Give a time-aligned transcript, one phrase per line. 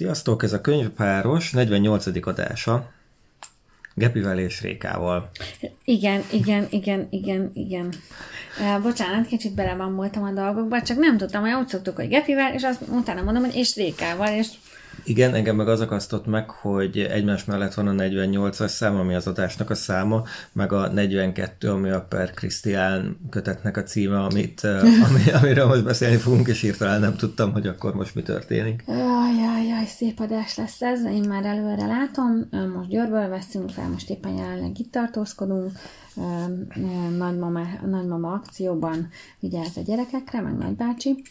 [0.00, 2.26] Sziasztok, ez a könyvpáros 48.
[2.26, 2.90] adása.
[3.94, 5.30] Gepivel és Rékával.
[5.84, 7.92] Igen, igen, igen, igen, igen.
[8.82, 12.80] Bocsánat, kicsit bele a dolgokba, csak nem tudtam, hogy úgy szoktuk, hogy Gepivel, és azt
[12.88, 14.46] utána mondom, hogy és Rékával, és
[15.04, 19.26] igen, engem meg az akasztott meg, hogy egymás mellett van a 48-as szám, ami az
[19.26, 20.22] adásnak a száma,
[20.52, 24.64] meg a 42, ami a Per Krisztián kötetnek a címe, amit,
[25.08, 28.84] ami, amiről most beszélni fogunk, és hirtelen nem tudtam, hogy akkor most mi történik.
[28.86, 33.88] Jaj, jaj, jaj, szép adás lesz ez, én már előre látom, most Győrből veszünk fel,
[33.88, 35.72] most éppen jelenleg itt tartózkodunk,
[37.16, 37.60] nagymama,
[37.90, 39.08] nagymama akcióban
[39.40, 41.22] vigyáz a gyerekekre, meg nagybácsi.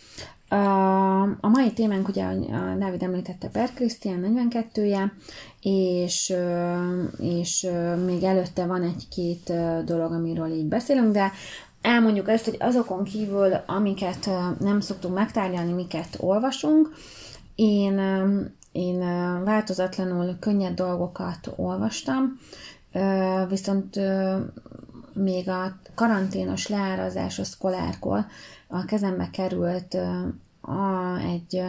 [1.42, 5.12] A mai témánk ugye a Dávid említette Per Krisztián 42-je,
[5.62, 6.34] és,
[7.20, 7.68] és
[8.06, 9.54] még előtte van egy-két
[9.86, 11.32] dolog, amiről így beszélünk, de
[11.82, 16.90] elmondjuk ezt, hogy azokon kívül, amiket nem szoktunk megtárgyalni, miket olvasunk,
[17.56, 18.00] én,
[18.72, 19.00] én
[19.44, 22.40] változatlanul könnyed dolgokat olvastam,
[23.50, 24.00] viszont
[25.20, 28.26] még a karanténos leárazás a szkolárkor
[28.68, 29.98] a kezembe került
[30.70, 31.62] a, egy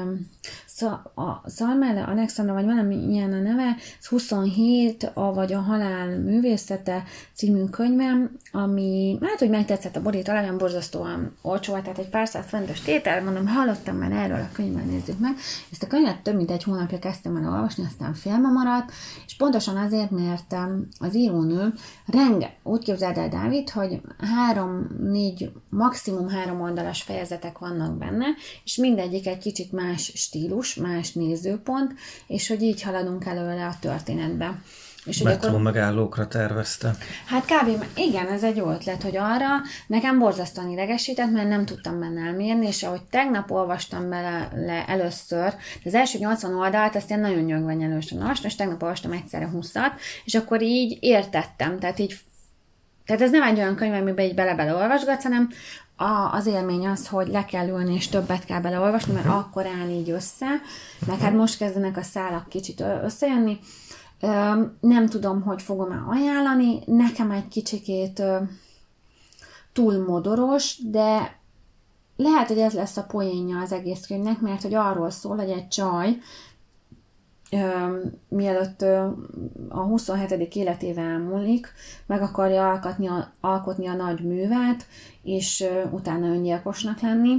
[1.14, 7.04] a Szalmála Alexandra, vagy valami ilyen a neve, ez 27, a, vagy a halál művészete
[7.34, 12.46] című könyvem, ami hát, hogy megtetszett a borít, olyan borzasztóan olcsó tehát egy pár száz
[12.46, 15.34] fontos tétel, mondom, hallottam már erről a könyvben, nézzük meg.
[15.70, 18.92] Ezt a könyvet több mint egy hónapja kezdtem el olvasni, aztán félme maradt,
[19.26, 20.56] és pontosan azért, mert
[20.98, 21.72] az írónő
[22.06, 28.26] renge, úgy képzeld el, Dávid, hogy három, négy, maximum három oldalas fejezetek vannak benne,
[28.64, 31.94] és mindegyik egy kicsit más stílus, más nézőpont,
[32.27, 34.62] és hogy így haladunk előre a történetbe.
[35.04, 35.60] És Metró akkor...
[35.62, 36.94] megállókra tervezte.
[37.27, 37.84] Hát kb.
[37.94, 39.48] igen, ez egy jó ötlet, hogy arra
[39.86, 45.55] nekem borzasztóan idegesített, mert nem tudtam benne elmérni, és ahogy tegnap olvastam bele le először,
[45.84, 49.72] az első 80 oldalt azt én nagyon nyögvenyelősen olvastam, és tegnap olvastam egyszerre 20
[50.24, 52.18] és akkor így értettem, tehát így
[53.10, 55.48] tehát ez nem egy olyan könyv, amiben így bele-bele olvasgatsz, hanem
[55.96, 59.88] a, az élmény az, hogy le kell ülni, és többet kell beleolvasni, mert akkor áll
[59.88, 60.46] így össze,
[61.06, 63.58] meg hát most kezdenek a szálak kicsit összejönni.
[64.80, 68.22] Nem tudom, hogy fogom-e ajánlani, nekem egy kicsikét
[69.72, 71.38] túl modoros, de
[72.16, 75.68] lehet, hogy ez lesz a poénja az egész könyvnek, mert hogy arról szól, hogy egy
[75.68, 76.18] csaj,
[78.28, 78.83] mielőtt
[79.68, 80.55] a 27.
[80.55, 81.72] életével elmúlik,
[82.06, 84.86] meg akarja alkotni a, alkotni a nagy művát,
[85.22, 87.36] és utána öngyilkosnak lenni,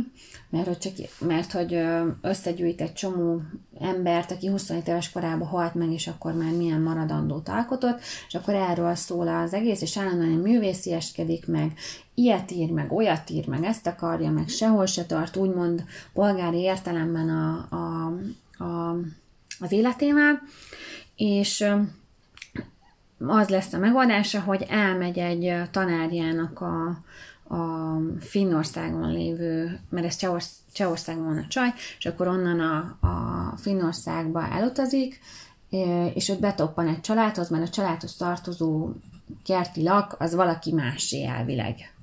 [0.50, 1.84] mert hogy, csak, mert hogy
[2.22, 3.42] összegyűjt egy csomó
[3.80, 8.54] embert, aki 27 éves korában halt meg, és akkor már milyen maradandót alkotott, és akkor
[8.54, 11.74] erről szól az egész, és állandóan művészieskedik meg,
[12.14, 15.84] ilyet ír, meg olyat ír, meg ezt akarja, meg sehol se tart, úgymond
[16.14, 18.06] polgári értelemben a, a,
[18.64, 18.96] a
[19.62, 20.42] az életével,
[21.16, 21.66] és
[23.18, 27.04] az lesz a megoldása, hogy elmegy egy tanárjának a,
[27.56, 32.78] a Finnországon lévő, mert ez Csehorsz, Csehországon van a csaj, és akkor onnan a,
[33.08, 35.20] a Finnországba elutazik,
[36.14, 38.90] és ott betoppan egy családhoz, mert a családhoz tartozó
[39.46, 41.94] kerti lak, az valaki másé elvileg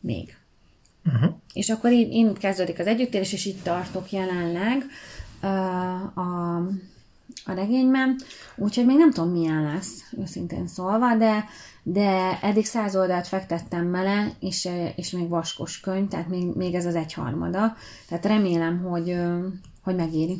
[0.00, 0.36] még.
[1.04, 1.34] Uh-huh.
[1.52, 4.84] És akkor így, így kezdődik az együttélés, és itt tartok jelenleg
[5.42, 6.62] uh, a
[7.48, 8.16] a regényben,
[8.56, 11.44] úgyhogy még nem tudom milyen lesz, őszintén szólva, de,
[11.82, 16.86] de eddig száz oldalt fektettem bele, és, és még vaskos könyv, tehát még, még ez
[16.86, 17.76] az egyharmada,
[18.08, 19.16] tehát remélem, hogy,
[19.82, 20.38] hogy megéri.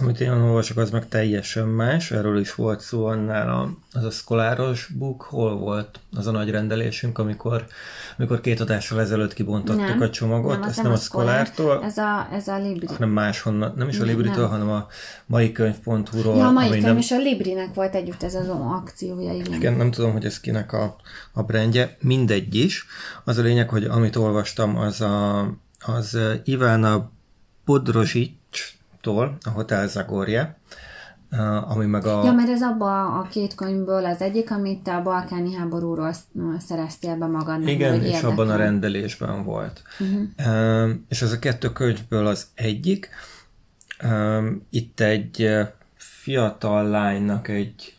[0.00, 2.10] Amit én olvasok, az meg teljesen más.
[2.10, 5.22] Erről is volt szó annál az a szkoláros book.
[5.22, 7.66] Hol volt az a nagy rendelésünk, amikor,
[8.18, 10.58] amikor két adással ezelőtt kibontottuk nem, a csomagot?
[10.58, 11.82] Nem, Ezt nem, nem a szkolártól.
[11.84, 12.86] Ez a, ez a Libri.
[12.86, 13.72] Hanem máshonnan.
[13.76, 14.86] Nem is a Libritől, hanem a
[15.26, 16.36] mai könyv.hu-ról.
[16.36, 16.96] Ja, a mai könyv nem...
[16.96, 19.32] és a Librinek volt együtt ez az akciója.
[19.32, 19.52] Igen.
[19.52, 20.96] igen, nem tudom, hogy ez kinek a,
[21.32, 21.96] a brandje.
[22.00, 22.86] Mindegy is.
[23.24, 25.40] Az a lényeg, hogy amit olvastam, az a,
[25.78, 27.10] az Ivana
[27.64, 30.58] Podrozsics tól, a Hotel Zagorje,
[31.68, 32.24] ami meg a...
[32.24, 36.14] Ja, mert ez abban a két könyvből az egyik, amit te a balkáni háborúról
[36.58, 37.70] szereztél be magadnak.
[37.70, 38.30] Igen, és érdekel.
[38.30, 39.82] abban a rendelésben volt.
[39.98, 40.90] Uh-huh.
[41.08, 43.08] És ez a kettő könyvből az egyik.
[44.70, 45.50] Itt egy
[45.96, 47.96] fiatal lánynak, egy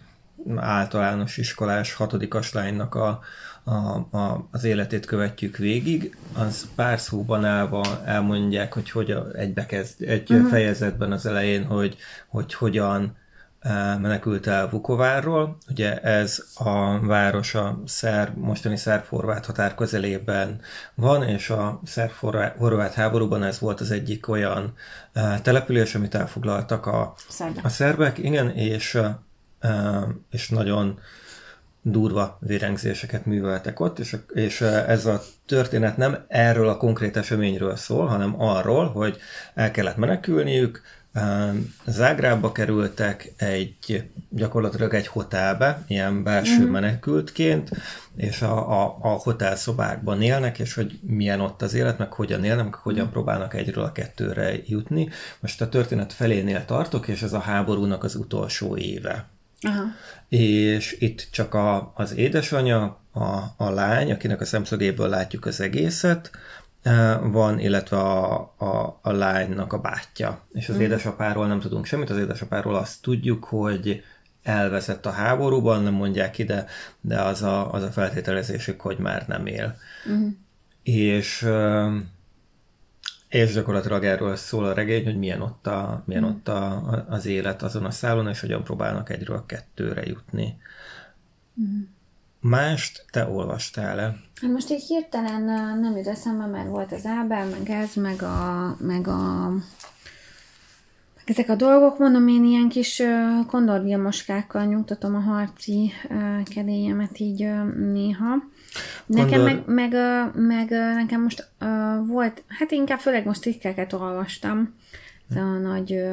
[0.56, 3.20] általános iskolás hatodikas lánynak a,
[3.64, 10.02] a, a, az életét követjük végig, az pár szóban állva elmondják, hogy hogy egybe kezd,
[10.02, 10.50] egy uh-huh.
[10.50, 11.98] fejezetben az elején, hogy,
[12.28, 13.20] hogy hogyan
[14.00, 15.58] menekült el Vukovárról.
[15.70, 20.62] Ugye ez a város a szerb, mostani szerb-horvát határ közelében
[20.96, 24.74] van, és a szerb-horvát háborúban ez volt az egyik olyan
[25.42, 27.14] település, amit elfoglaltak a,
[27.64, 29.02] a szerbek, igen, és,
[30.32, 31.00] és nagyon
[31.82, 38.06] durva vérengzéseket műveltek ott, és, és ez a történet nem erről a konkrét eseményről szól,
[38.06, 39.18] hanem arról, hogy
[39.54, 40.82] el kellett menekülniük,
[41.86, 46.72] Zágrába kerültek egy, gyakorlatilag egy hotelbe, ilyen belső mm.
[46.72, 47.70] menekültként,
[48.16, 52.44] és a, a, a hotel szobákban élnek, és hogy milyen ott az élet, meg hogyan
[52.44, 53.10] élnek, meg hogyan mm.
[53.10, 55.10] próbálnak egyről a kettőre jutni.
[55.40, 59.30] Most a történet felénél tartok, és ez a háborúnak az utolsó éve.
[59.62, 59.84] Aha.
[60.30, 66.32] És itt csak a, az édesanyja, a, a lány, akinek a szemszögéből látjuk az egészet,
[67.22, 70.42] van, illetve a, a, a lánynak a bátyja.
[70.52, 70.80] És az mm.
[70.80, 74.04] édesapáról nem tudunk semmit, az édesapáról azt tudjuk, hogy
[74.44, 76.66] elveszett a háborúban, nem mondják ide,
[77.02, 79.78] de az a, az a feltételezésük, hogy már nem él.
[80.10, 80.28] Mm.
[80.84, 81.48] És
[83.32, 86.28] és gyakorlatilag erről szól a regény, hogy milyen ott, a, milyen mm.
[86.28, 90.58] ott a, az élet azon a szálon, és hogyan próbálnak egyről kettőre jutni.
[91.62, 91.82] Mm.
[92.40, 94.16] Mást te olvastál-e?
[94.42, 95.42] Hát most egy hirtelen
[95.80, 99.52] nem jut eszembe, mert volt az Ábel, meg ez, meg a, meg a
[101.26, 103.02] ezek a dolgok, mondom, én ilyen kis
[103.48, 105.92] kondorvilmoskákkal nyugtatom a harci
[106.54, 108.36] kedélyemet így néha.
[109.06, 109.64] Nekem Kondor...
[109.66, 109.94] meg, meg,
[110.36, 111.50] meg, nekem most
[112.08, 114.76] volt, hát inkább főleg most cikkeket olvastam.
[115.30, 116.04] Ez a nagy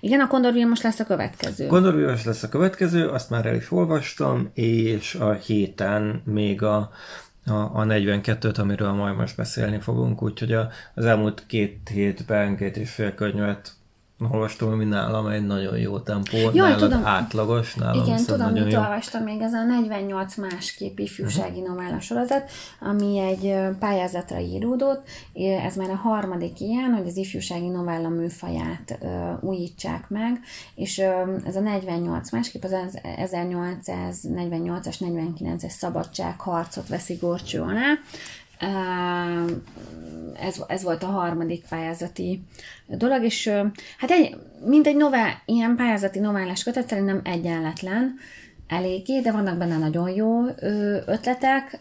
[0.00, 1.66] igen, a Kondor most lesz a következő.
[1.66, 1.94] Kondor
[2.24, 6.90] lesz a következő, azt már el is olvastam, és a héten még a,
[7.46, 12.76] a, a 42-t, amiről majd most beszélni fogunk, úgyhogy a, az elmúlt két hétben két
[12.76, 13.72] és fél könyvet
[14.30, 17.04] olvastam, ami nálam egy nagyon jó tempó, Jaj, nálad tudom.
[17.04, 18.80] átlagos, nálam Igen, tudom, mit jó.
[18.80, 21.76] olvastam még, ez a 48 másképp ifjúsági uh-huh.
[21.76, 25.06] novella sorozat, ami egy pályázatra íródott,
[25.66, 30.40] ez már a harmadik ilyen, hogy az ifjúsági novella műfaját uh, újítsák meg,
[30.74, 37.98] és uh, ez a 48 másképp az 1848-as, 49-es szabadságharcot veszi gorcső alá,
[40.40, 42.42] ez, ez volt a harmadik pályázati
[42.86, 43.48] dolog, és
[43.98, 48.14] hát egy, mint egy novell, ilyen pályázati novellás kötet szerintem egyenletlen,
[48.68, 50.46] eléggé, de vannak benne nagyon jó
[51.06, 51.78] ötletek,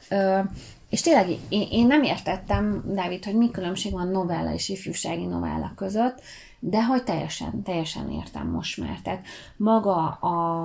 [0.89, 5.73] és tényleg én, én nem értettem, Dávid, hogy mi különbség van novella és ifjúsági novella
[5.75, 6.21] között,
[6.59, 8.99] de hogy teljesen, teljesen értem most már.
[9.03, 9.25] Tehát
[9.57, 10.63] maga a,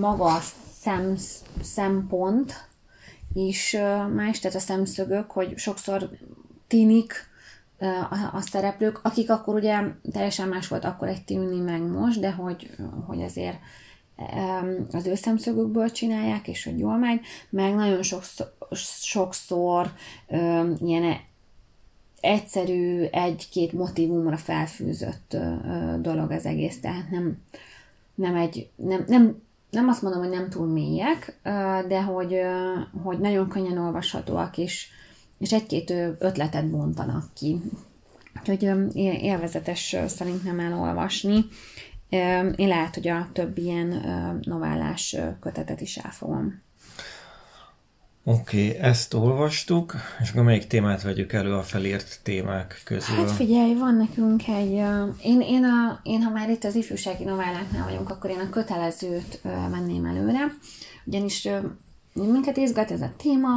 [0.00, 0.40] maga a
[0.80, 1.16] szem,
[1.62, 2.68] szempont,
[3.34, 3.76] is
[4.14, 6.10] más, tehát a szemszögök, hogy sokszor
[6.66, 7.30] tinik
[8.32, 9.80] a szereplők, akik akkor ugye
[10.12, 12.70] teljesen más volt akkor egy tűni meg most, de hogy,
[13.06, 13.58] hogy azért
[14.92, 17.20] az ő szemszögükből csinálják, és hogy jól megy,
[17.50, 18.52] meg nagyon sokszor,
[19.00, 19.92] sokszor
[20.78, 21.16] ilyen
[22.20, 25.36] egyszerű, egy-két motivumra felfűzött
[26.00, 27.42] dolog az egész, tehát nem,
[28.14, 31.38] nem egy, nem, nem nem azt mondom, hogy nem túl mélyek,
[31.88, 32.40] de hogy,
[33.02, 34.88] hogy nagyon könnyen olvashatóak, és,
[35.38, 37.60] és egy-két ötletet bontanak ki.
[38.40, 38.62] Úgyhogy
[39.22, 41.44] élvezetes szerintem elolvasni.
[42.56, 43.88] Én lehet, hogy a több ilyen
[44.42, 46.62] novellás kötetet is elfogom.
[48.24, 53.16] Oké, okay, ezt olvastuk, és akkor melyik témát vegyük elő a felírt témák közül?
[53.16, 54.72] Hát figyelj, van nekünk egy...
[55.22, 59.40] Én, én, a, én ha már itt az ifjúsági novelláknál vagyunk, akkor én a kötelezőt
[59.70, 60.54] menném előre,
[61.04, 61.48] ugyanis
[62.12, 63.50] minket izgat ez a téma,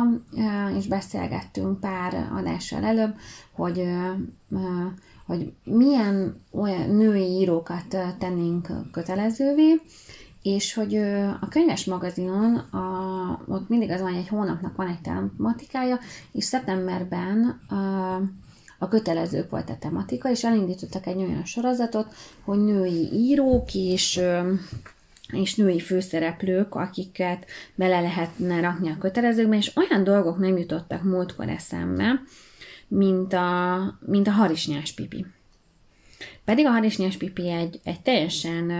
[0.77, 3.15] és beszélgettünk pár adással előbb,
[3.51, 3.83] hogy,
[5.25, 9.81] hogy milyen olyan női írókat tennénk kötelezővé,
[10.45, 10.95] és hogy
[11.41, 15.99] a könyves magazinon a, ott mindig az van, hogy egy hónapnak van egy tematikája,
[16.31, 18.15] és szeptemberben a,
[18.79, 24.21] a kötelező volt a tematika, és elindítottak egy olyan sorozatot, hogy női írók és
[25.31, 31.49] és női főszereplők, akiket bele lehetne rakni a kötelezőkbe, és olyan dolgok nem jutottak múltkor
[31.49, 32.21] eszembe,
[32.87, 35.25] mint a, mint a harisnyás pipi.
[36.45, 38.71] Pedig a Harisnyás Pipi egy, egy teljesen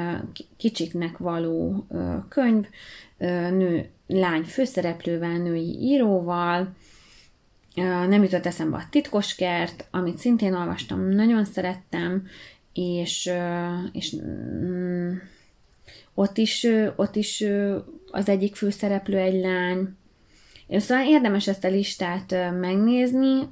[0.58, 1.88] kicsiknek való
[2.30, 2.66] könyv,
[3.18, 6.76] nő, lány főszereplővel, női íróval,
[8.08, 12.28] nem jutott eszembe a titkos kert, amit szintén olvastam, nagyon szerettem,
[12.74, 13.32] és,
[13.92, 15.14] és mm,
[16.14, 17.44] ott is, ott is
[18.12, 19.96] az egyik főszereplő egy lány.
[20.70, 23.50] Szóval érdemes ezt a listát megnézni,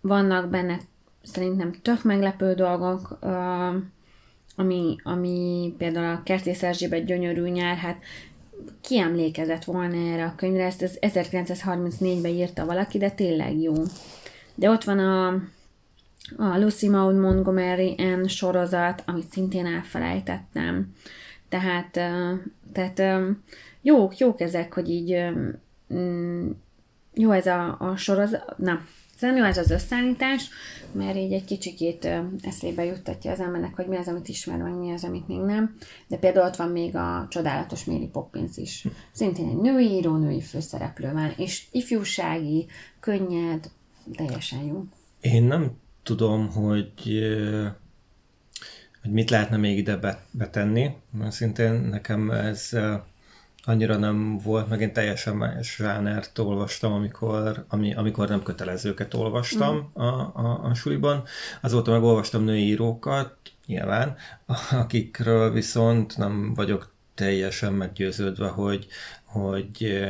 [0.00, 0.78] vannak benne
[1.24, 3.18] szerintem tök meglepő dolgok,
[4.56, 8.02] ami, ami például a Kertész Erzsébet gyönyörű nyár, hát
[8.80, 13.72] ki emlékezett volna erre a könyvre, ezt az 1934-ben írta valaki, de tényleg jó.
[14.54, 15.26] De ott van a,
[16.36, 20.94] a Lucy Maud Montgomery N sorozat, amit szintén elfelejtettem.
[21.48, 21.90] Tehát,
[22.72, 23.02] tehát
[23.82, 25.24] jók, jók ezek, hogy így
[27.14, 28.80] jó ez a, a sorozat, na,
[29.16, 30.48] Szerintem jó ez az összeállítás,
[30.92, 32.08] mert így egy kicsikét
[32.42, 35.76] eszébe juttatja az embernek, hogy mi az, amit ismer, meg mi az, amit még nem.
[36.06, 38.86] De például ott van még a csodálatos Mary Poppins is.
[39.12, 42.66] Szintén egy női író, női főszereplő van, és ifjúsági,
[43.00, 43.70] könnyed,
[44.16, 44.84] teljesen jó.
[45.20, 46.92] Én nem tudom, hogy
[49.02, 52.70] hogy mit lehetne még ide betenni, mert szintén nekem ez
[53.64, 59.76] annyira nem volt, meg én teljesen más zsánert olvastam, amikor, ami, amikor nem kötelezőket olvastam
[59.76, 60.02] mm.
[60.02, 61.24] a, a, a suliban.
[61.60, 64.16] Azóta meg olvastam női írókat, nyilván,
[64.82, 68.86] akikről viszont nem vagyok teljesen meggyőződve, hogy,
[69.24, 70.04] hogy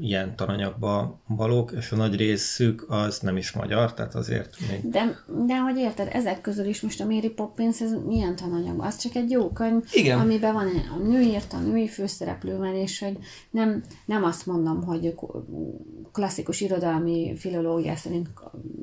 [0.00, 4.90] ilyen tananyagba valók, és a nagy részük az nem is magyar, tehát azért még...
[4.90, 8.80] De, de hogy érted, ezek közül is most a Mary Poppins, ez milyen tananyag?
[8.80, 10.18] Az csak egy jó könyv, Igen.
[10.18, 13.18] amiben van a nő írta, a női főszereplővel, és hogy
[13.50, 15.14] nem, nem azt mondom, hogy
[16.12, 18.28] klasszikus irodalmi filológia szerint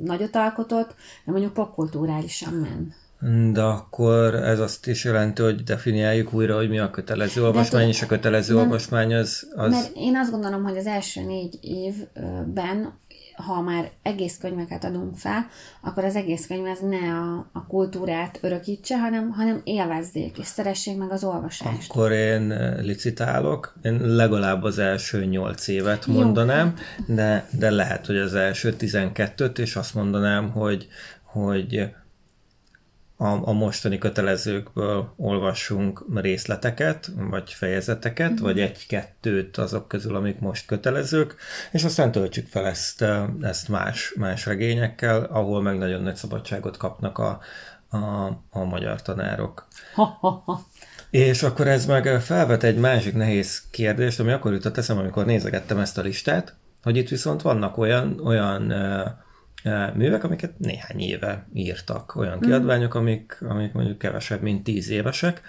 [0.04, 3.05] nagyot alkotott, de mondjuk popkulturálisan ment.
[3.52, 8.02] De akkor ez azt is jelenti, hogy definiáljuk újra, hogy mi a kötelező olvasmány, és
[8.02, 9.72] a kötelező nem, olvasmány az, az...
[9.72, 12.94] Mert én azt gondolom, hogy az első négy évben,
[13.36, 15.48] ha már egész könyveket adunk fel,
[15.82, 20.98] akkor az egész könyv ez ne a, a kultúrát örökítse, hanem, hanem élvezzék, és szeressék
[20.98, 21.92] meg az olvasást.
[21.92, 26.74] Akkor én licitálok, én legalább az első nyolc évet mondanám,
[27.08, 30.88] de, de lehet, hogy az első tizenkettőt, és azt mondanám, hogy,
[31.24, 31.90] hogy
[33.18, 38.44] a, a mostani kötelezőkből olvassunk részleteket, vagy fejezeteket, mm-hmm.
[38.44, 41.36] vagy egy-kettőt azok közül, amik most kötelezők,
[41.72, 43.06] és aztán töltsük fel ezt,
[43.42, 47.40] ezt más, más regényekkel, ahol meg nagyon nagy szabadságot kapnak a,
[47.90, 47.98] a,
[48.50, 49.68] a magyar tanárok.
[51.10, 55.80] És akkor ez meg felvet egy másik nehéz kérdést, ami akkor jutott eszem, amikor nézegettem
[55.80, 58.74] ezt a listát, hogy itt viszont vannak olyan, olyan
[59.94, 62.16] művek, amiket néhány éve írtak.
[62.16, 62.48] Olyan hmm.
[62.48, 65.42] kiadványok, amik, amik mondjuk kevesebb, mint tíz évesek,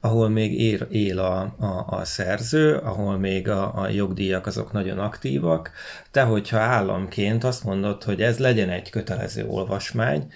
[0.00, 4.98] ahol még él, él a, a, a szerző, ahol még a, a jogdíjak azok nagyon
[4.98, 5.70] aktívak,
[6.12, 10.32] de hogyha államként azt mondod, hogy ez legyen egy kötelező olvasmány,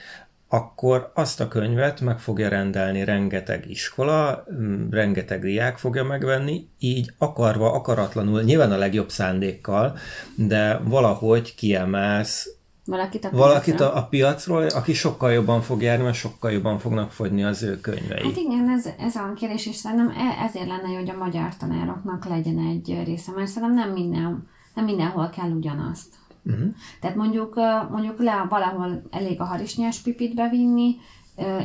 [0.48, 4.44] akkor azt a könyvet meg fogja rendelni rengeteg iskola,
[4.90, 9.96] rengeteg diák fogja megvenni, így akarva, akaratlanul, nyilván a legjobb szándékkal,
[10.36, 12.53] de valahogy kiemelsz
[12.84, 17.10] Valakit a Valakit a, a piacról, aki sokkal jobban fog járni, mert sokkal jobban fognak
[17.10, 18.22] fogyni az ő könyvei.
[18.22, 21.56] Hát igen, ez, ez a kérdés, és szerintem e, ezért lenne jó, hogy a magyar
[21.56, 26.14] tanároknak legyen egy része, mert szerintem nem, minden, nem mindenhol kell ugyanazt.
[26.42, 26.74] Uh-huh.
[27.00, 27.54] Tehát mondjuk,
[27.90, 30.96] mondjuk le valahol elég a harisnyás pipit bevinni,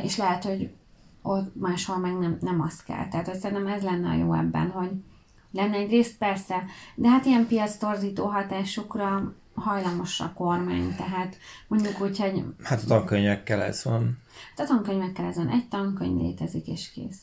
[0.02, 0.70] és lehet, hogy
[1.22, 3.08] ott máshol meg nem, nem azt kell.
[3.08, 4.90] Tehát hogy szerintem ez lenne a jó ebben, hogy
[5.52, 11.36] lenne egy rész persze, de hát ilyen piac torzító hatásokra hajlamos a kormány, tehát
[11.68, 12.44] mondjuk úgy, hogy...
[12.62, 14.18] Hát a tankönyvekkel ez van.
[14.56, 15.48] A tankönyvekkel ez van.
[15.48, 17.20] Egy tankönyv létezik, és kész.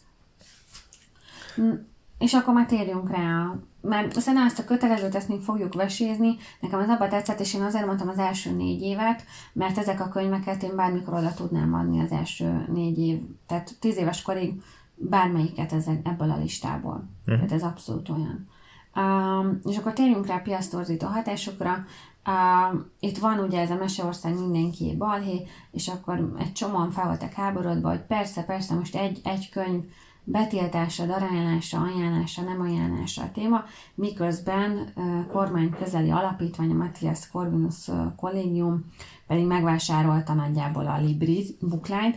[1.56, 1.74] Hm,
[2.18, 6.36] és akkor már térjünk rá, mert szerintem ezt a kötelezőt ezt még fogjuk vesézni.
[6.60, 10.10] Nekem az abba tetszett, és én azért mondtam az első négy évet, mert ezek a
[10.10, 14.62] könyveket én bármikor oda tudnám adni az első négy év, tehát tíz éves korig
[14.96, 17.10] bármelyiket ezek, ebből a listából.
[17.20, 17.36] Uh-huh.
[17.36, 18.48] Tehát ez abszolút olyan.
[18.96, 21.86] Um, és akkor térjünk rá a piasztorzító hatásokra.
[22.28, 27.32] Uh, itt van ugye ez a Meseország mindenki balhé, és akkor egy csomóan fel voltak
[27.32, 29.84] háborodva, hogy persze, persze, most egy, egy könyv
[30.24, 33.64] betiltása, darállása, ajánlása, nem ajánlása a téma,
[33.96, 38.86] miközben uh, kormány közeli alapítvány, a Matthias Corvinus kollégium
[39.28, 42.16] pedig megvásárolta nagyjából a Libri bookline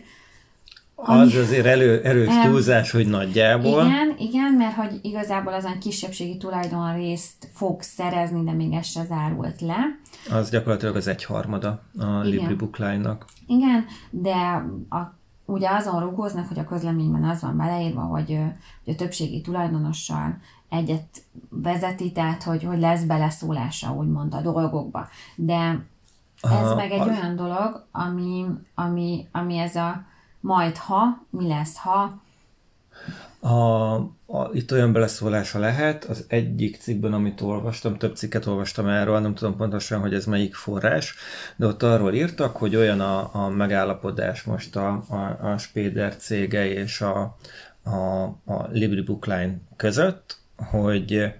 [1.02, 3.84] az azért elő, erős túlzás, hogy nagyjából.
[3.84, 9.04] Igen, igen, mert hogy igazából azon kisebbségi tulajdon részt fog szerezni, de még ez se
[9.04, 9.78] zárult le.
[10.30, 12.20] Az gyakorlatilag az egyharmada a.
[12.20, 13.24] Libri Bookline-nak.
[13.46, 14.34] Igen, de
[14.88, 15.14] a,
[15.44, 18.38] ugye azon rugóznak, hogy a közleményben az van beleírva, hogy,
[18.84, 20.38] hogy a többségi tulajdonossal
[20.68, 25.08] egyet vezeti, tehát hogy, hogy lesz beleszólása úgymond a dolgokba.
[25.36, 25.84] De
[26.42, 27.06] ez Aha, meg egy az...
[27.06, 30.08] olyan dolog, ami, ami, ami ez a
[30.40, 32.22] majd ha, mi lesz ha,
[33.40, 33.94] A,
[34.26, 39.34] a, itt olyan beleszólása lehet, az egyik cikkben, amit olvastam, több cikket olvastam erről, nem
[39.34, 41.14] tudom pontosan, hogy ez melyik forrás,
[41.56, 46.72] de ott arról írtak, hogy olyan a, a megállapodás most a, a, a Spéder cége
[46.72, 47.36] és a,
[47.82, 51.32] a, a Libri Bookline között, hogy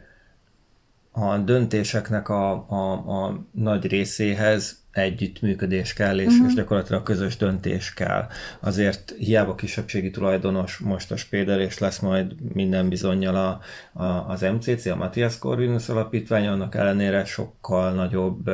[1.13, 2.93] a döntéseknek a, a,
[3.25, 6.47] a nagy részéhez együttműködés kell, és, uh-huh.
[6.47, 8.27] és gyakorlatilag közös döntés kell.
[8.61, 13.61] Azért hiába kisebbségi tulajdonos most a Spéder, és lesz majd minden bizonyal a,
[14.03, 18.51] a, az MCC, a Matthias Corvinus alapítvány, annak ellenére sokkal nagyobb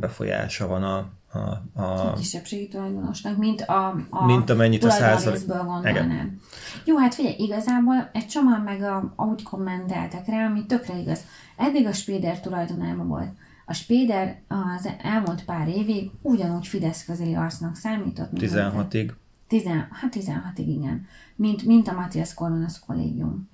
[0.00, 1.38] befolyása van a, a,
[1.82, 5.46] a, a kisebbségi tulajdonosnak, mint a, a mint amennyit a százalék.
[5.46, 6.40] gondolnám.
[6.84, 11.20] Jó, hát figyelj, igazából egy csomag meg a, ahogy kommenteltek rá, ami tökre igaz.
[11.56, 13.30] Eddig a Spéder tulajdonában volt
[13.70, 18.30] a Spéder az elmúlt pár évig ugyanúgy Fidesz közeli arcnak számított.
[18.34, 19.10] 16-ig.
[19.48, 21.06] Tizen, hát 16-ig, igen.
[21.36, 23.50] Mint, mint a Matthias Corvinus kollégium.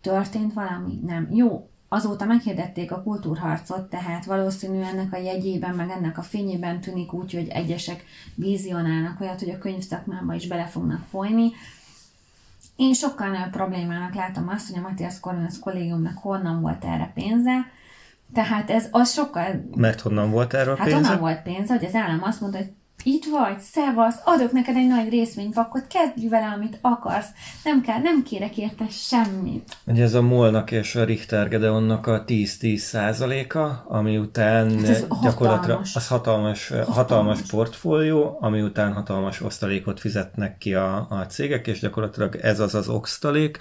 [0.00, 1.00] Történt valami?
[1.06, 1.28] Nem.
[1.32, 7.12] Jó, azóta meghirdették a kultúrharcot, tehát valószínű ennek a jegyében, meg ennek a fényében tűnik
[7.12, 11.50] úgy, hogy egyesek vizionálnak olyat, hogy a könyvszakmába is bele fognak folyni.
[12.76, 17.76] Én sokkal nagyobb problémának látom azt, hogy a Matthias Corvinus kollégiumnak honnan volt erre pénze,
[18.34, 19.68] tehát ez az sokkal...
[19.76, 20.96] Mert honnan volt erről hát pénze?
[20.96, 24.76] Hát honnan volt pénze, hogy az állam azt mondta, hogy itt vagy, szevasz, adok neked
[24.76, 27.28] egy nagy részvénypakot, kezdj vele, amit akarsz.
[27.64, 29.76] Nem kell, nem kérek érte semmit.
[29.86, 35.80] Ugye ez a Molnak és a Richter Gedeonnak a 10-10 százaléka, ami után hát gyakorlatilag
[35.94, 41.80] az hatalmas, hatalmas, hatalmas portfólió, ami után hatalmas osztalékot fizetnek ki a, a cégek, és
[41.80, 43.58] gyakorlatilag ez az az osztalék,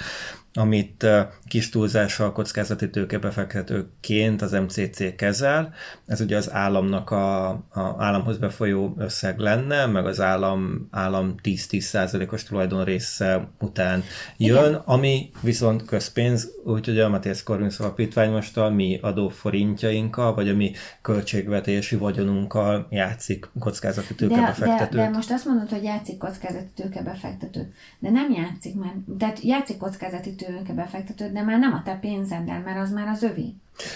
[0.58, 1.06] amit
[1.48, 5.74] kis túlzással kockázati tőkebefektetőként az MCC kezel.
[6.06, 12.44] Ez ugye az államnak a, a államhoz befolyó összeg lenne, meg az állam, állam 10-10%-os
[12.44, 14.04] tulajdon része után
[14.38, 14.82] jön, Igen.
[14.86, 20.72] ami viszont közpénz, úgyhogy a Matthias Corvinus alapítvány most a mi adóforintjainkkal, vagy a mi
[21.02, 24.90] költségvetési vagyonunkkal játszik kockázati tőkebefektetőt.
[24.90, 29.44] De, de, de most azt mondod, hogy játszik kockázati tőkebefektetőt, de nem játszik, mert tehát
[29.44, 30.36] játszik kockázati
[30.76, 33.54] befektetőd, de már nem a te pénzeddel, mert az már az övé.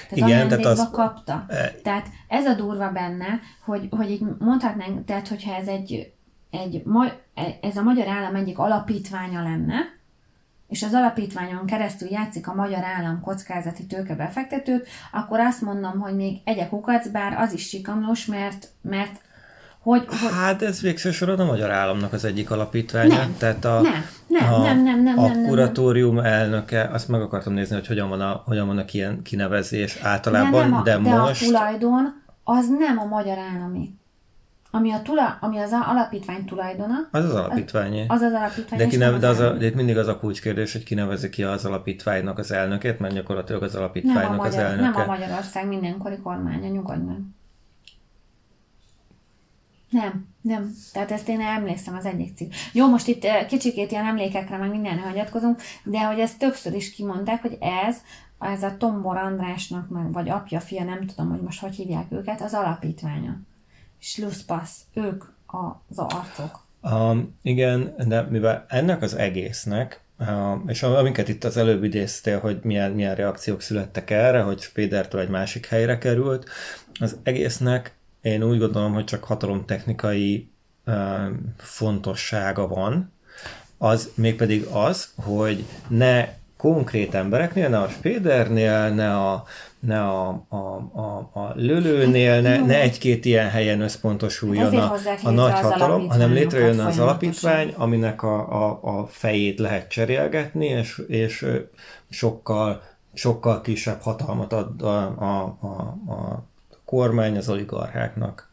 [0.09, 0.89] Tehát Igen, tehát az...
[0.91, 1.45] kapta.
[1.47, 1.71] E...
[1.83, 6.13] Tehát ez a durva benne, hogy, hogy így mondhatnánk, tehát hogyha ez egy,
[6.49, 6.83] egy
[7.61, 9.99] ez a magyar állam egyik alapítványa lenne,
[10.67, 16.41] és az alapítványon keresztül játszik a magyar állam kockázati tőkebefektetőt, akkor azt mondom, hogy még
[16.43, 19.21] egyek kukac, bár az is sikamlós, mert, mert
[19.81, 20.31] hogy, hogy...
[20.31, 23.15] Hát ez végső soron a magyar államnak az egyik alapítványa.
[23.15, 26.25] Nem, tehát a, nem, nem, a, nem, nem, nem, a nem, kuratórium nem.
[26.25, 28.85] elnöke, azt meg akartam nézni, hogy hogyan van a, hogyan van a
[29.23, 31.41] kinevezés általában, de, nem a, de, de most...
[31.41, 33.99] a tulajdon az nem a magyar állami.
[34.73, 36.95] Ami, a tula, ami az alapítvány tulajdona.
[37.11, 38.05] Az az alapítvány.
[38.07, 38.79] Az az alapítvány.
[38.79, 41.65] De, kineve, de, az a, de itt mindig az a kulcskérdés, hogy kinevezi ki az
[41.65, 44.97] alapítványnak az elnökét, mert gyakorlatilag az alapítványnak nem a magyar, az elnöke.
[44.97, 47.17] Nem a Magyarország mindenkori kormánya, nyugodj meg.
[49.91, 50.75] Nem, nem.
[50.93, 52.51] Tehát ezt én emlékszem az egyik cikk.
[52.73, 57.41] Jó, most itt kicsikét ilyen emlékekre, meg mindenre hagyatkozunk, de hogy ezt többször is kimondták,
[57.41, 57.97] hogy ez,
[58.39, 62.41] ez a Tombor Andrásnak, meg, vagy apja, fia, nem tudom, hogy most hogy hívják őket,
[62.41, 63.37] az alapítványa.
[63.99, 66.65] Schlusspassz, ők az arcok.
[66.81, 72.59] Um, igen, de mivel ennek az egésznek, um, és amiket itt az előbb idéztél, hogy
[72.63, 76.49] milyen, milyen reakciók születtek erre, hogy Spédertől egy másik helyre került,
[76.99, 80.49] az egésznek én úgy gondolom, hogy csak hatalomtechnikai
[80.85, 80.95] uh,
[81.57, 83.11] fontossága van,
[83.77, 89.43] az mégpedig az, hogy ne konkrét embereknél, ne a Spédernél, ne a,
[89.79, 90.55] ne a, a,
[90.93, 96.79] a, a lölőnél, ne, ne egy-két ilyen helyen összpontosuljon a, a nagy hatalom, hanem létrejön
[96.79, 101.45] az alapítvány, aminek a, a, a fejét lehet cserélgetni, és, és
[102.09, 102.81] sokkal,
[103.13, 106.43] sokkal kisebb hatalmat ad a, a, a, a
[106.91, 108.49] kormány az oligarcháknak.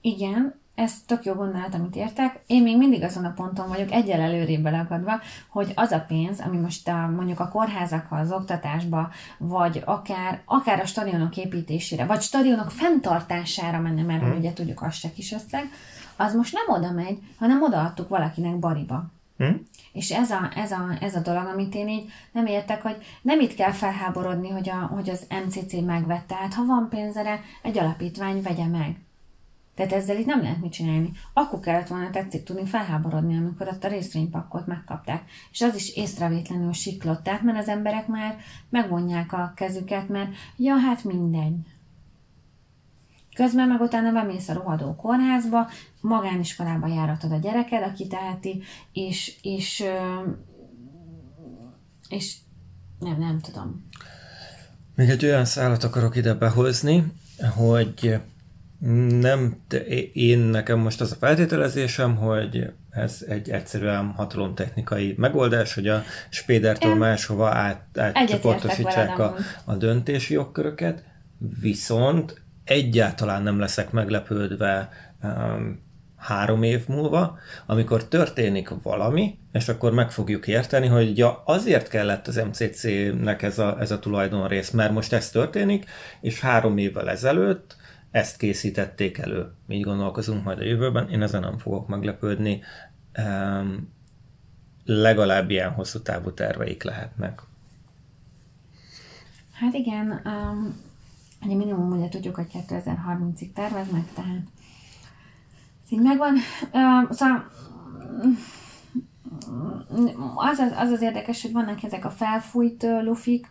[0.00, 2.40] Igen, ez tök jó gondolat, amit értek.
[2.46, 6.56] Én még mindig azon a ponton vagyok, egyel előrébb belakadva, hogy az a pénz, ami
[6.56, 12.70] most a, mondjuk a kórházakha, az oktatásba, vagy akár, akár a stadionok építésére, vagy stadionok
[12.70, 14.36] fenntartására menne, mert hmm.
[14.36, 15.70] ugye tudjuk, az se kis összeg,
[16.16, 19.10] az most nem oda megy, hanem odaadtuk valakinek bariba.
[19.38, 19.62] Hmm?
[19.92, 23.40] És ez a, ez, a, ez a dolog, amit én így nem értek, hogy nem
[23.40, 26.34] itt kell felháborodni, hogy, a, hogy az MCC megvette.
[26.34, 28.96] Hát ha van pénzere, egy alapítvány vegye meg.
[29.74, 31.10] Tehát ezzel itt nem lehet mit csinálni.
[31.32, 35.22] Akkor kellett volna tetszik tudni felháborodni, amikor ott a részvénypakkot megkapták.
[35.50, 38.36] És az is észrevétlenül siklott, tehát mert az emberek már
[38.68, 41.56] megvonják a kezüket, mert ja, hát mindegy.
[43.38, 45.68] Közben meg utána bemész a rohadó kórházba,
[46.00, 49.84] magániskolába járatod a gyereked, aki teheti, és, és
[52.08, 52.34] és
[52.98, 53.88] nem, nem tudom.
[54.94, 57.12] Még egy olyan szállat akarok ide behozni,
[57.54, 58.20] hogy
[59.20, 59.62] nem,
[60.12, 66.90] én nekem most az a feltételezésem, hogy ez egy egyszerűen hatalomtechnikai megoldás, hogy a Spédertől
[66.90, 71.04] én máshova át, átcsoportosítsák a, a döntési jogköröket,
[71.60, 74.90] viszont egyáltalán nem leszek meglepődve
[75.22, 81.88] um, három év múlva, amikor történik valami, és akkor meg fogjuk érteni, hogy ja, azért
[81.88, 85.84] kellett az MCC-nek ez a, ez a tulajdonrész, mert most ez történik,
[86.20, 87.76] és három évvel ezelőtt
[88.10, 89.52] ezt készítették elő.
[89.68, 92.62] Így gondolkozunk majd a jövőben, én ezen nem fogok meglepődni.
[93.18, 93.92] Um,
[94.84, 97.40] legalább ilyen hosszú távú terveik lehetnek.
[99.52, 100.87] Hát igen, um,
[101.44, 104.42] ugye minimum ugye tudjuk, hogy 2030-ig terveznek, tehát
[105.84, 106.36] ez így megvan.
[107.10, 107.50] Szóval
[110.34, 113.50] az az, az az érdekes, hogy vannak ezek a felfújt lufik,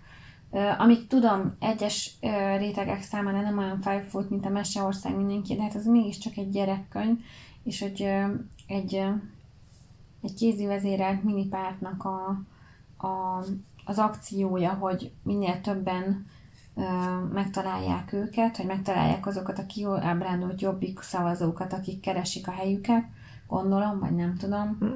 [0.78, 2.18] amik tudom, egyes
[2.58, 7.20] rétegek számára nem olyan felfújt, mint a Meseország mindenki, de hát az mégiscsak egy gyerekkönyv,
[7.64, 8.02] és hogy
[8.68, 8.94] egy,
[10.22, 12.42] egy kézi vezérelt minipártnak a,
[13.08, 13.44] a,
[13.86, 16.26] az akciója, hogy minél többen
[17.34, 23.04] megtalálják őket, hogy megtalálják azokat a kiábrándult jobbik szavazókat, akik keresik a helyüket,
[23.48, 24.78] gondolom, vagy nem tudom.
[24.80, 24.94] Hm.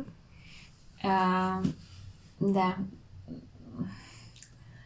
[2.37, 2.77] De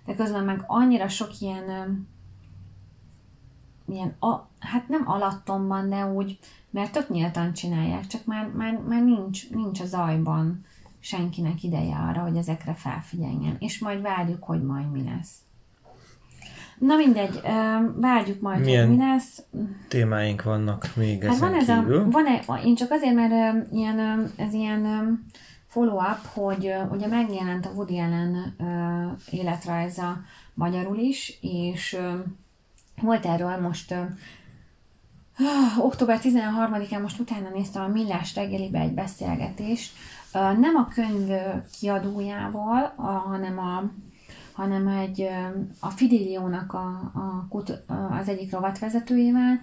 [0.05, 2.08] de közben meg annyira sok ilyen,
[3.88, 9.03] ilyen a, hát nem alattomban, de úgy, mert tök nyíltan csinálják, csak már, már, már
[9.03, 10.65] nincs, nincs a zajban
[10.99, 13.55] senkinek ideje arra, hogy ezekre felfigyeljen.
[13.60, 15.44] És majd várjuk, hogy majd mi lesz.
[16.77, 17.41] Na mindegy,
[17.95, 19.43] várjuk majd, Milyen hogy mi lesz.
[19.88, 22.01] témáink vannak még hát ezen van ez kívül?
[22.01, 24.83] A, van egy, én csak azért, mert ilyen, ez ilyen
[25.67, 28.55] follow-up, hogy ugye megjelent a Woody Allen
[29.31, 30.21] életrajza
[30.53, 31.97] magyarul is, és
[33.01, 33.95] volt erről most
[35.77, 39.93] október 13-án most utána néztem a Millás reggelibe egy beszélgetést,
[40.33, 41.29] nem a könyv
[41.79, 42.93] kiadójával,
[43.27, 43.83] hanem a
[44.56, 45.28] hanem egy,
[45.80, 47.48] a Fidiliónak a, a,
[48.20, 49.60] az egyik rovatvezetőjével,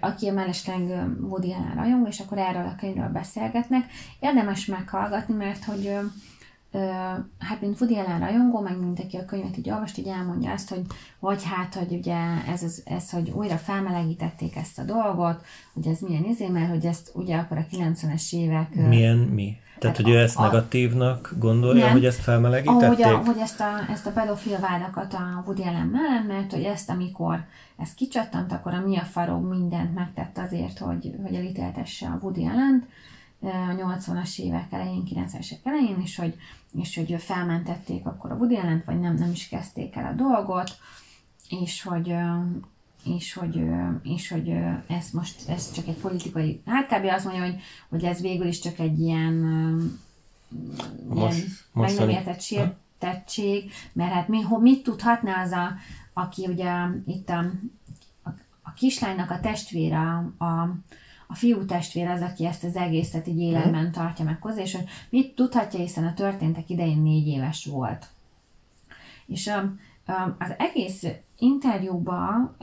[0.00, 0.80] aki mellesleg
[1.20, 3.84] Woody Allen rajong, és akkor erről a könyvről beszélgetnek.
[4.20, 5.96] Érdemes meghallgatni, mert hogy
[7.38, 10.68] hát mint Woody Allen rajongó, meg mint aki a könyvet így olvast, így elmondja azt,
[10.68, 10.82] hogy
[11.18, 12.16] vagy hát, hogy ugye
[12.48, 16.86] ez, ez, ez, hogy újra felmelegítették ezt a dolgot, hogy ez milyen izé, mert hogy
[16.86, 18.74] ezt ugye akkor a 90-es évek...
[18.74, 19.56] Milyen mi?
[19.78, 22.88] Tehát, hát hogy ő ezt a, negatívnak gondolja, nem, hogy ezt felmelegítették?
[22.88, 26.62] Hogy, a, hogy ezt, a, ezt a pedofil vádakat a Woody Allen mellett, mert hogy
[26.62, 27.44] ezt, amikor
[27.76, 32.88] ez kicsattant, akkor a Mia Farrow mindent megtett azért, hogy, hogy elítéltesse a Woody allen
[33.40, 36.36] a 80-as évek elején, 90-es évek elején, és hogy,
[36.78, 40.70] és hogy felmentették akkor a Woody allen vagy nem, nem is kezdték el a dolgot,
[41.48, 42.14] és hogy,
[43.04, 43.60] és hogy,
[44.02, 44.48] és hogy
[44.86, 47.04] ez most ez csak egy politikai, hát kb.
[47.04, 49.34] azt mondja, hogy, hogy ez végül is csak egy ilyen,
[51.08, 55.72] most, ilyen most meg nem értett sértettség, mert hát mi, mit tudhatna az a,
[56.12, 56.72] aki ugye
[57.06, 57.38] itt a,
[58.22, 58.30] a,
[58.62, 60.76] a kislánynak a testvére, a, a,
[61.26, 64.88] a fiú testvér az, aki ezt az egészet így életben tartja meg hozzá, és hogy
[65.10, 68.06] mit tudhatja, hiszen a történtek idején négy éves volt.
[69.26, 69.74] És a,
[70.38, 71.06] az egész
[71.44, 72.56] interjúban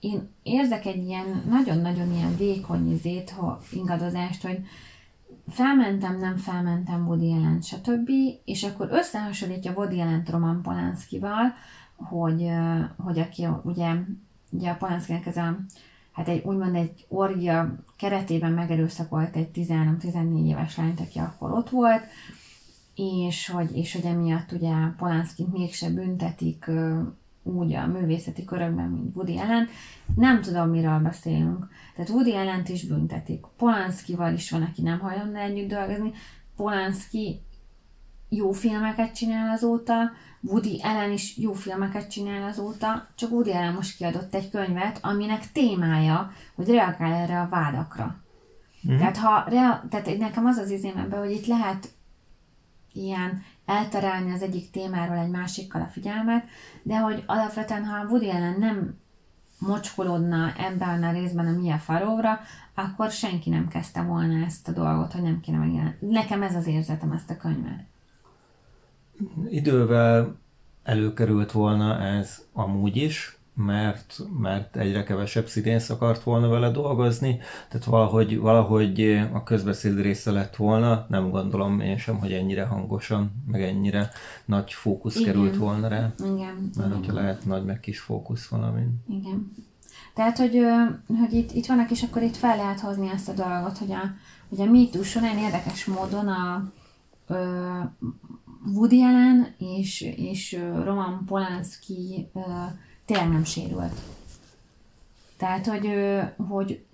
[0.00, 4.58] én, érzek egy ilyen nagyon-nagyon ilyen vékony izét, ha ingadozást, hogy
[5.48, 8.10] felmentem, nem felmentem Woody allen stb.
[8.44, 11.54] És akkor összehasonlítja Woody allen Roman Polanskival,
[11.96, 12.50] hogy,
[12.96, 13.94] hogy aki ugye,
[14.50, 15.56] ugye a Polanskinek ez a
[16.12, 22.02] hát egy úgymond egy orgia keretében megerőszakolt egy 13-14 éves lányt, aki akkor ott volt,
[22.94, 26.70] és hogy, és hogy emiatt ugye Polanskit mégse büntetik
[27.46, 29.68] úgy a művészeti körökben, mint Woody Allen.
[30.14, 31.68] Nem tudom, miről beszélünk.
[31.94, 33.44] Tehát Woody allen is büntetik.
[33.56, 36.12] Polanskival is van, aki nem hajlandó együtt dolgozni.
[36.56, 37.40] Polanski
[38.28, 43.96] jó filmeket csinál azóta, Woody Allen is jó filmeket csinál azóta, csak Woody Allen most
[43.96, 48.16] kiadott egy könyvet, aminek témája, hogy reagál erre a vádakra.
[48.90, 48.96] Mm.
[48.96, 51.88] Tehát, ha rea- tehát nekem az az izém ebben, hogy itt lehet
[52.92, 56.44] ilyen elterelni az egyik témáról egy másikkal a figyelmet,
[56.82, 58.98] de hogy alapvetően, ha Woody Allen nem
[59.58, 62.40] mocskolódna ebben a részben a Mia Faróra,
[62.74, 65.94] akkor senki nem kezdte volna ezt a dolgot, hogy nem kéne megjelenni.
[66.00, 67.84] Nekem ez az érzetem ezt a könyvet.
[69.50, 70.36] Idővel
[70.82, 77.38] előkerült volna ez amúgy is, mert, mert egyre kevesebb színész akart volna vele dolgozni,
[77.68, 83.44] tehát valahogy, valahogy a közbeszéd része lett volna, nem gondolom én sem, hogy ennyire hangosan,
[83.46, 84.10] meg ennyire
[84.44, 85.32] nagy fókusz Igen.
[85.32, 86.12] került volna rá.
[86.18, 86.70] Igen.
[86.76, 89.02] Mert hogyha lehet nagy meg kis fókusz valamin.
[89.08, 89.52] Igen.
[90.14, 90.60] Tehát, hogy,
[91.06, 94.14] hogy itt, itt vannak, és akkor itt fel lehet hozni ezt a dolgot, hogy a,
[94.48, 96.72] hogy a mítus olyan érdekes módon a,
[98.74, 102.28] Woody Allen és, és Roman Polanski
[103.06, 104.00] tényleg nem sérült.
[105.36, 105.88] Tehát, hogy,
[106.48, 106.84] hogy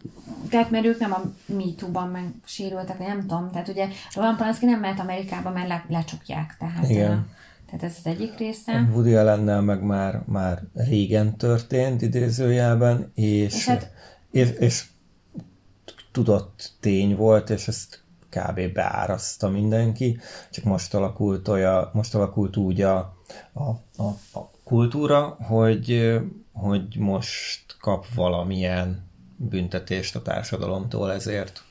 [0.51, 3.51] tehát, mert ők nem a MeToo-ban meg sérültek, nem tudom.
[3.51, 6.57] Tehát ugye Roman Polanski nem mehet Amerikába, mert le, lecsukják.
[6.59, 7.29] Tehát, Igen.
[7.67, 8.89] tehát ez az egyik része.
[8.93, 13.93] Woody Allennel meg már, már régen történt idézőjelben, és, és, hát,
[14.31, 14.85] és, és
[16.13, 18.73] tudott tény volt, és ezt kb.
[18.73, 20.19] beáraszta mindenki,
[20.51, 22.97] csak most alakult, olyan, most alakult úgy a,
[23.53, 23.63] a,
[23.97, 26.19] a, a kultúra, hogy,
[26.53, 31.63] hogy most kap valamilyen büntetést a társadalomtól ezért.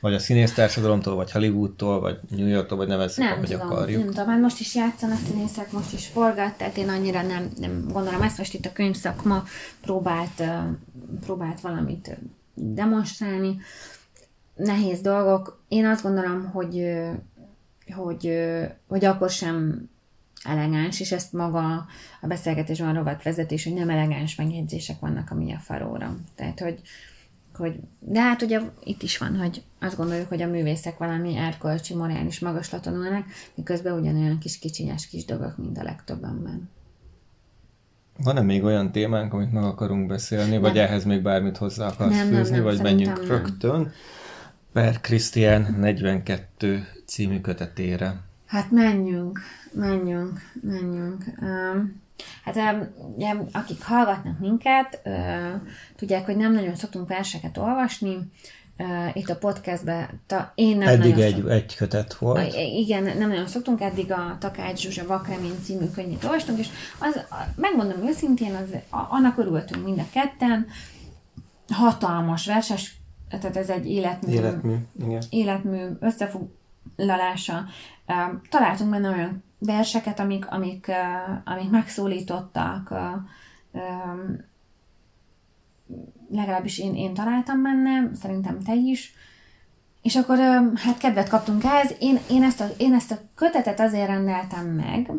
[0.00, 4.02] Vagy a színész társadalomtól, vagy Hollywoodtól, vagy New Yorktól, vagy nevezzük, nem ahogy tudom, akarjuk.
[4.02, 7.88] Nem tudom, mert most is játszanak színészek, most is forgat, tehát én annyira nem, nem
[7.92, 9.44] gondolom, ezt most itt a könyvszakma
[9.80, 10.42] próbált,
[11.20, 12.16] próbált valamit
[12.54, 13.58] demonstrálni
[14.54, 15.62] nehéz dolgok.
[15.68, 16.82] Én azt gondolom, hogy,
[17.94, 18.32] hogy,
[18.88, 19.88] hogy akkor sem
[20.46, 21.86] elegáns, és ezt maga
[22.20, 26.16] a beszélgetésben a rovat vezetés, hogy nem elegáns megjegyzések vannak a Mia Faróra.
[26.34, 26.80] Tehát, hogy,
[27.54, 31.94] hogy, de hát ugye itt is van, hogy azt gondoljuk, hogy a művészek valami erkölcsi,
[31.94, 36.70] morális magaslaton ülnek, miközben ugyanolyan kis kicsinyes kis dolgok, mint a legtöbbenben.
[38.22, 40.60] Van-e még olyan témánk, amit meg akarunk beszélni, nem.
[40.60, 43.28] vagy ehhez még bármit hozzá akarsz nem, fűzni, nem, nem, vagy menjünk nem.
[43.28, 43.92] rögtön?
[44.72, 48.25] Per Christian 42 című kötetére.
[48.46, 49.40] Hát menjünk,
[49.72, 51.24] menjünk, menjünk.
[51.40, 52.02] Um,
[52.44, 52.56] hát
[53.16, 55.60] ugye, akik hallgatnak minket, uh,
[55.96, 58.18] tudják, hogy nem nagyon szoktunk verseket olvasni,
[58.78, 61.50] Uh, itt a podcastben ta, én nem Eddig egy, szok...
[61.50, 62.54] egy kötet volt.
[62.54, 67.20] Igen, nem nagyon szoktunk, eddig a Takács Zsuzsa Vakremény című könyvét olvastunk, és az,
[67.54, 70.66] megmondom őszintén, az, annak örültünk mind a ketten,
[71.68, 72.96] hatalmas verses
[73.28, 75.22] tehát ez egy életmű, életmű, igen.
[75.30, 75.78] életmű
[76.96, 77.64] összefoglalása.
[78.50, 80.90] Találtunk benne olyan verseket, amik, amik,
[81.44, 82.94] amik megszólítottak,
[86.30, 89.14] legalábbis én, én találtam benne, szerintem te is,
[90.02, 90.38] és akkor
[90.74, 91.94] hát kedvet kaptunk ehhez.
[91.98, 95.10] Én, én, ezt a, én ezt a kötetet azért rendeltem meg,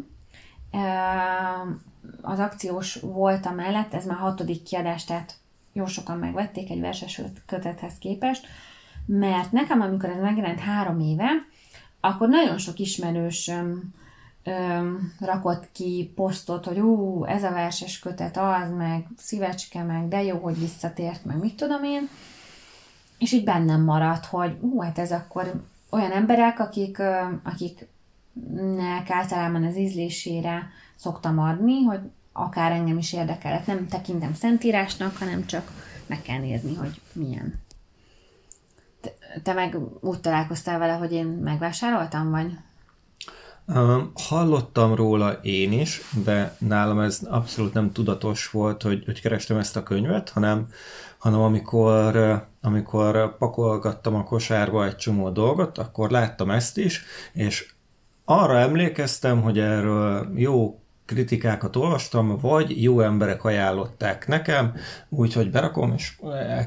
[2.21, 5.35] az akciós volt mellett, ez már hatodik kiadás, tehát
[5.73, 8.47] jó sokan megvették egy verses kötethez képest,
[9.05, 11.29] mert nekem, amikor ez megjelent három éve,
[12.07, 13.93] akkor nagyon sok ismerős öm,
[14.43, 20.23] öm, rakott ki posztot, hogy ú, ez a verses kötet az, meg szívecske, meg de
[20.23, 22.09] jó, hogy visszatért, meg mit tudom én.
[23.17, 27.01] És így bennem maradt, hogy ú, hát ez akkor olyan emberek, akik,
[27.43, 31.99] akiknek általában az ízlésére szoktam adni, hogy
[32.31, 33.63] akár engem is érdekel.
[33.65, 35.71] Nem tekintem szentírásnak, hanem csak
[36.05, 37.65] meg kell nézni, hogy milyen.
[39.43, 42.51] Te, meg úgy találkoztál vele, hogy én megvásároltam, vagy?
[44.13, 49.75] Hallottam róla én is, de nálam ez abszolút nem tudatos volt, hogy, hogy kerestem ezt
[49.75, 50.67] a könyvet, hanem,
[51.17, 57.71] hanem amikor, amikor pakolgattam a kosárba egy csomó dolgot, akkor láttam ezt is, és
[58.25, 64.73] arra emlékeztem, hogy erről jó kritikákat olvastam, vagy jó emberek ajánlották nekem,
[65.09, 66.11] úgyhogy berakom, és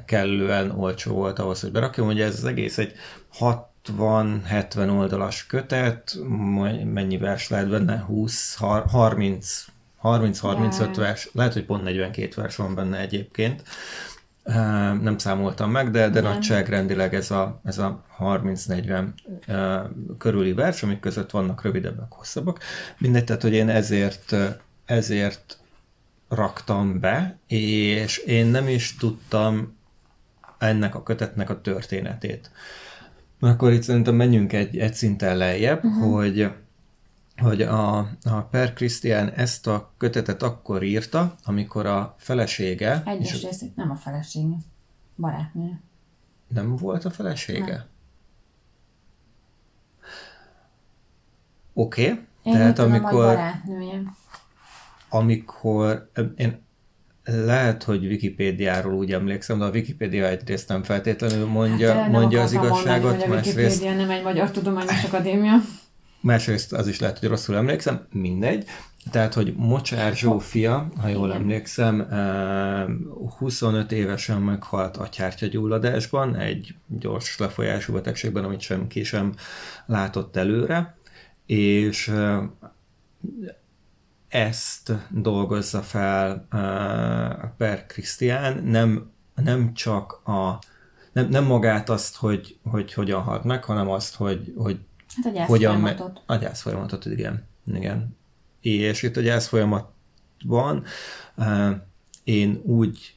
[0.05, 2.93] kellően olcsó volt ahhoz, hogy berakjam, hogy ez az egész egy
[3.41, 6.19] 60-70 oldalas kötet,
[6.85, 7.99] mennyi vers lehet benne?
[7.99, 9.65] 20, 30,
[10.03, 13.63] 30-35 vers, lehet, hogy pont 42 vers van benne egyébként
[15.03, 19.07] nem számoltam meg, de, de nagyságrendileg ez a, ez a 30-40
[20.19, 22.59] körüli vers, amik között vannak rövidebbek, hosszabbak.
[22.99, 24.37] Mindegy, tehát, hogy én ezért,
[24.85, 25.59] ezért
[26.29, 29.79] raktam be, és én nem is tudtam
[30.59, 32.51] ennek a kötetnek a történetét.
[33.41, 36.15] Akkor itt szerintem menjünk egy, egy szinten lejjebb, uh-huh.
[36.15, 36.51] hogy
[37.41, 43.03] hogy a, a Per Christian ezt a kötetet akkor írta, amikor a felesége...
[43.07, 44.57] Egyes és részét nem a felesége,
[45.17, 45.81] barátnő.
[46.49, 47.87] Nem volt a felesége?
[51.73, 52.53] Oké, okay.
[52.53, 53.25] tehát tudom, amikor...
[53.25, 54.03] barátnője.
[55.09, 56.11] Amikor...
[56.37, 56.63] Én
[57.25, 62.53] lehet, hogy Wikipédiáról úgy emlékszem, de a Wikipédia egyrészt nem feltétlenül mondja, hát, mondja az
[62.53, 63.97] igazságot, mondani, hogy a Wikipédia másrészt...
[63.97, 65.55] nem egy magyar tudományos akadémia
[66.21, 68.65] másrészt az is lehet, hogy rosszul emlékszem, mindegy.
[69.11, 71.41] Tehát, hogy Mocsár Zsófia, ha jól Igen.
[71.41, 72.09] emlékszem,
[73.39, 79.35] 25 évesen meghalt agyhártyagyulladásban, egy gyors lefolyású betegségben, amit semki sem
[79.87, 80.97] látott előre,
[81.47, 82.13] és
[84.29, 86.47] ezt dolgozza fel
[87.57, 90.59] Per Krisztián, nem, nem csak a
[91.13, 94.81] nem, nem magát azt, hogy, hogy hogyan halt meg, hanem azt, hogy, hogy
[95.23, 96.13] hát a hogyan folyamatot.
[96.13, 97.47] Me- a gyász folyamatot, igen.
[97.75, 98.17] igen.
[98.61, 100.85] És itt a gyász folyamatban
[101.37, 101.71] uh,
[102.25, 103.15] én úgy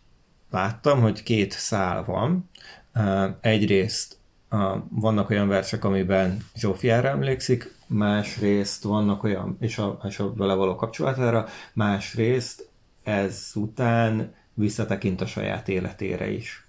[0.51, 2.49] láttam, hogy két szál van.
[2.95, 4.17] Uh, egyrészt
[4.51, 10.53] uh, vannak olyan versek, amiben Zsófiára emlékszik, másrészt vannak olyan, és a, és a vele
[10.53, 12.69] való kapcsolatára, másrészt
[13.03, 16.67] ezután visszatekint a saját életére is.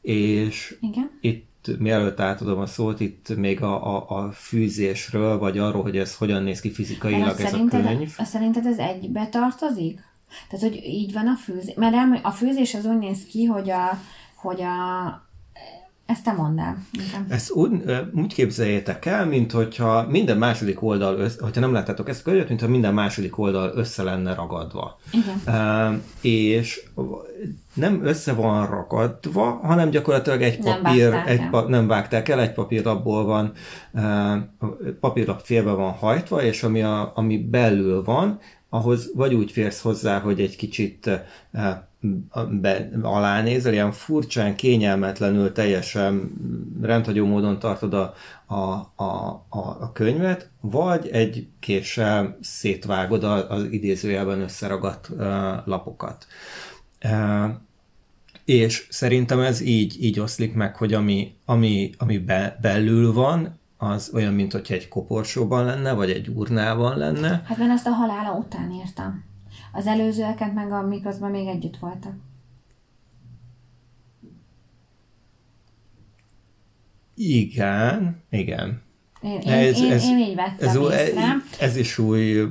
[0.00, 1.18] És Igen.
[1.20, 6.16] itt mielőtt átadom a szót, itt még a, a, a fűzésről, vagy arról, hogy ez
[6.16, 8.16] hogyan néz ki fizikailag ez a könyv.
[8.18, 10.00] Szerinted ez egybe tartozik?
[10.48, 11.74] Tehát, hogy így van a fűzés?
[11.74, 13.98] Mert a fűzés az úgy néz ki, hogy a,
[14.34, 15.30] hogy a
[16.12, 16.76] ezt te mondd el.
[17.28, 17.82] Ezt úgy,
[18.14, 22.48] úgy képzeljétek el, mint hogyha minden második oldal, össze, hogyha nem láttátok ezt a könyvet,
[22.48, 24.98] mint minden második oldal össze lenne ragadva.
[25.10, 25.40] Igen.
[25.46, 26.82] Uh, és
[27.74, 32.40] nem össze van ragadva, hanem gyakorlatilag egy nem papír, vágták egy, pa, nem vágták el,
[32.40, 33.52] egy papírlapból van,
[33.92, 39.80] uh, papírlap félbe van hajtva, és ami, a, ami belül van, ahhoz vagy úgy férsz
[39.80, 41.10] hozzá, hogy egy kicsit
[41.52, 41.62] uh,
[42.60, 46.32] be, alánézel, ilyen furcsán, kényelmetlenül, teljesen
[46.82, 48.14] rendhagyó módon tartod a,
[48.46, 48.62] a,
[48.96, 55.18] a, a, könyvet, vagy egy késsel szétvágod az idézőjelben összeragadt uh,
[55.64, 56.26] lapokat.
[57.04, 57.50] Uh,
[58.44, 64.10] és szerintem ez így, így oszlik meg, hogy ami, ami, ami be, belül van, az
[64.14, 67.42] olyan, mint hogyha egy koporsóban lenne, vagy egy urnában lenne.
[67.44, 69.24] Hát mert ezt a halála után írtam.
[69.72, 72.14] Az előzőeket meg a miközben még együtt voltak.
[77.14, 78.82] Igen, igen.
[79.22, 81.36] Én, ez, én, ez, én így vettem ez, észre.
[81.60, 82.48] Ez is új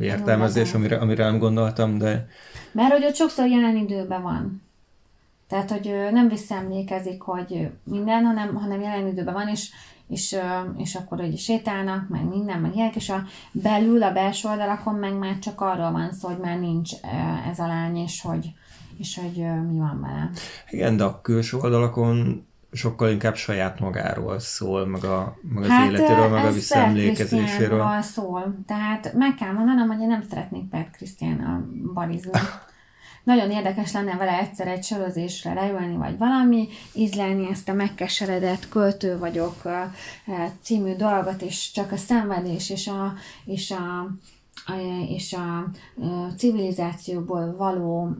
[0.00, 2.26] értelmezés, amire, amire nem gondoltam, de...
[2.72, 4.62] Mert hogy ott sokszor jelen időben van.
[5.48, 9.70] Tehát, hogy nem visszaemlékezik, hogy minden, hanem, hanem jelen időben van, és,
[10.08, 10.36] és,
[10.76, 15.18] és akkor hogy sétálnak, meg minden, meg ilyenek, és a belül, a belső oldalakon meg
[15.18, 16.92] már csak arról van szó, hogy már nincs
[17.50, 18.52] ez a lány, és hogy,
[18.98, 19.36] és hogy
[19.70, 20.30] mi van vele.
[20.70, 25.90] Igen, de a külső oldalakon sokkal inkább saját magáról szól, meg, a, meg az hát,
[25.90, 28.02] életéről, meg a visszaemlékezéséről.
[28.02, 28.54] szól.
[28.66, 32.30] Tehát meg kell mondanom, hogy én nem szeretnék Pert Krisztiánnal barizni.
[33.28, 39.18] Nagyon érdekes lenne vele egyszer egy sorozésre leülni, vagy valami, ízlelni ezt a megkeseredett költő
[39.18, 39.62] vagyok
[40.60, 43.14] című dolgot, és csak a szenvedés és a,
[43.44, 44.10] és a
[45.08, 45.70] és a
[46.36, 48.10] civilizációból való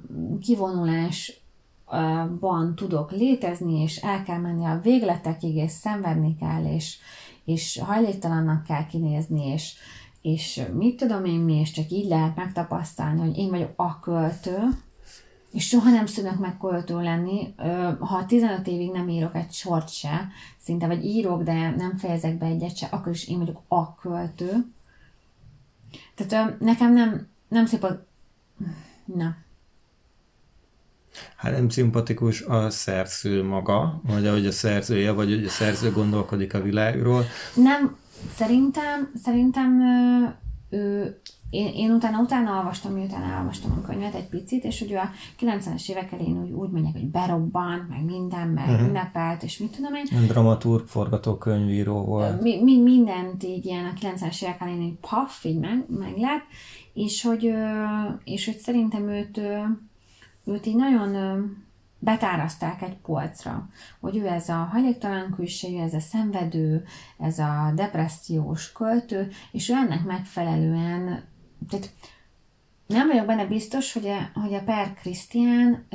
[0.41, 6.97] kivonulásban tudok létezni, és el kell menni a végletekig, és szenvedni kell, és,
[7.45, 9.75] és hajléktalannak kell kinézni, és,
[10.23, 14.69] és mit tudom én mi, és csak így lehet megtapasztalni, hogy én vagyok a költő,
[15.53, 17.55] és soha nem szűnök meg költő lenni.
[17.99, 22.47] Ha 15 évig nem írok egy sort se, szinte vagy írok, de nem fejezek be
[22.47, 24.53] egyet se, akkor is én vagyok a költő.
[26.15, 27.87] Tehát nekem nem, nem szép
[29.05, 29.37] Nem.
[31.37, 36.55] Hát nem szimpatikus a szerző maga, vagy ahogy a szerzője, vagy hogy a szerző gondolkodik
[36.55, 37.25] a világról.
[37.55, 37.97] Nem,
[38.35, 39.83] szerintem, szerintem
[40.71, 45.11] ő én, én utána, utána olvastam, miután elolvastam a könyvet egy picit, és ugye a
[45.41, 48.87] 90-es évek elén úgy, úgy mondják, hogy berobban, meg minden, meg uh-huh.
[48.87, 50.27] ünnepelt, és mit tudom én.
[50.27, 52.43] Dramaturg, forgatókönyvíró volt.
[52.43, 56.45] Mi, mi, mindent így ilyen a 90-es évek elén így paff, így meg, meg lett,
[56.95, 57.53] és hogy,
[58.25, 59.41] és hogy szerintem őt,
[60.45, 61.17] őt így nagyon
[61.99, 63.69] betáraszták egy polcra,
[64.01, 66.85] hogy ő ez a hajléktalan külsejű, ez a szenvedő,
[67.19, 71.25] ez a depressziós költő, és ő ennek megfelelően
[71.69, 71.93] tehát
[72.87, 75.87] nem vagyok benne biztos, hogy a, hogy a Per Krisztián,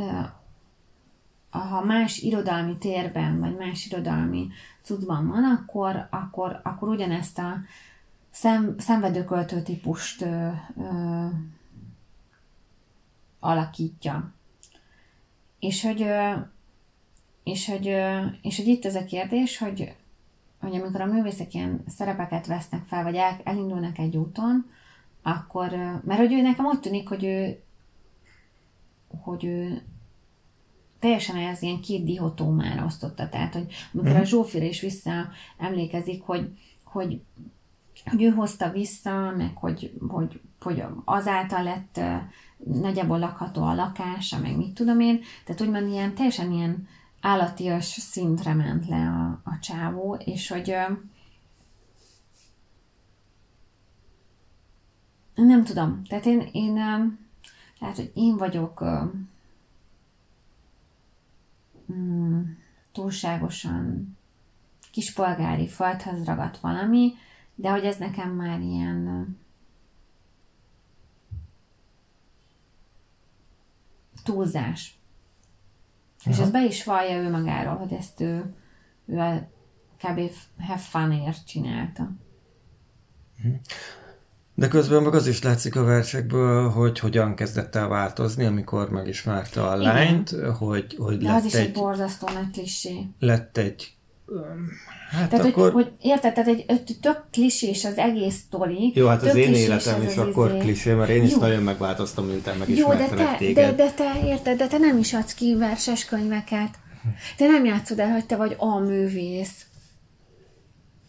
[1.49, 4.47] ha más irodalmi térben, vagy más irodalmi
[4.81, 7.57] cuccban van, akkor, akkor, akkor ugyanezt a
[8.31, 11.25] szem, szenvedőköltő típust ö, ö,
[13.39, 14.31] alakítja.
[15.59, 16.05] És hogy,
[17.43, 17.85] és, hogy,
[18.41, 19.95] és hogy itt ez a kérdés, hogy,
[20.59, 24.71] hogy amikor a művészek ilyen szerepeket vesznek fel, vagy el, elindulnak egy úton,
[25.23, 25.69] akkor,
[26.03, 27.61] mert hogy ő nekem úgy tűnik, hogy ő,
[29.21, 29.81] hogy ő
[30.99, 33.29] teljesen ez ilyen két dihotómára osztotta.
[33.29, 37.21] Tehát, hogy amikor a Zsófira is visszaemlékezik, hogy, hogy
[38.05, 41.99] hogy ő hozta vissza, meg hogy, hogy, hogy azáltal lett
[42.57, 45.19] nagyjából lakható a lakása, meg mit tudom én.
[45.45, 46.87] Tehát úgymond ilyen teljesen ilyen
[47.21, 50.75] állatias szintre ment le a, a csávó, és hogy
[55.45, 56.03] nem tudom.
[56.03, 56.73] Tehát én, én
[57.79, 58.83] lehet, hogy én vagyok
[61.93, 62.41] mm,
[62.91, 64.17] túlságosan
[64.91, 67.13] kispolgári falthoz ragadt valami,
[67.55, 69.27] de hogy ez nekem már ilyen
[74.23, 74.97] túlzás.
[76.25, 76.35] Aha.
[76.35, 78.53] És ez be is vallja ő magáról, hogy ezt ő,
[79.05, 79.47] ő a
[79.97, 80.19] kb.
[80.59, 82.11] have funért csinálta.
[84.55, 89.67] De közben meg az is látszik a versekből, hogy hogyan kezdett el változni, amikor megismerte
[89.67, 90.53] a lányt, Igen.
[90.55, 93.07] hogy, hogy De lett az is egy, egy borzasztó nagy klisé.
[93.19, 93.95] Lett egy
[95.09, 95.71] Hát tehát, akkor...
[95.71, 98.91] hogy, hogy érted, tehát egy, egy tök klisés az egész sztori.
[98.95, 100.57] Jó, hát az én életem is akkor izé...
[100.57, 101.39] klisé, mert én is Jó.
[101.39, 103.75] nagyon megváltoztam, miután megismertelek Jó, de te, téged.
[103.75, 106.69] De, de te érted, de te nem is adsz ki verses könyveket.
[107.37, 109.65] Te nem játszod el, hogy te vagy a művész.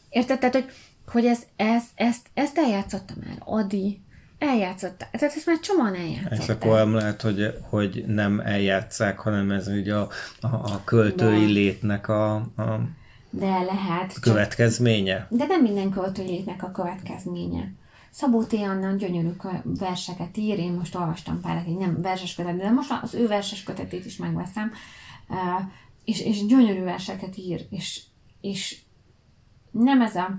[0.08, 0.38] Érted?
[0.38, 0.66] Tehát, hogy,
[1.06, 4.02] hogy ez, ez, ezt, ezt eljátszotta már Adi,
[4.38, 5.06] eljátszotta.
[5.10, 6.38] Tehát ezt már csomóan eljátszották.
[6.38, 10.08] És akkor nem lehet, hogy, hogy nem eljátszák, hanem ez ugye a,
[10.40, 11.52] a, a költői de.
[11.52, 12.80] létnek a, a
[13.30, 14.20] de lehet.
[14.20, 15.26] Következménye?
[15.30, 17.72] Csak, de nem minden költői létnek a következménye.
[18.10, 18.52] Szabó T.
[18.52, 19.30] Anna gyönyörű
[19.64, 23.62] verseket ír, én most olvastam pár, egy nem verses kötet, de most az ő verses
[23.62, 24.72] kötetét is megveszem,
[26.04, 28.02] és, és gyönyörű verseket ír, és,
[28.40, 28.78] és
[29.70, 30.38] nem ez a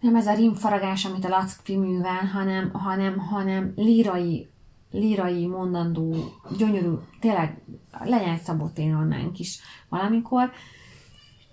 [0.00, 4.50] nem ez a rimfaragás, amit a Lackfi művel, hanem, hanem, hanem lírai,
[4.90, 7.62] lírai mondandó, gyönyörű, tényleg
[8.04, 8.78] legyen egy Szabó T.
[8.78, 10.50] Annánk is valamikor,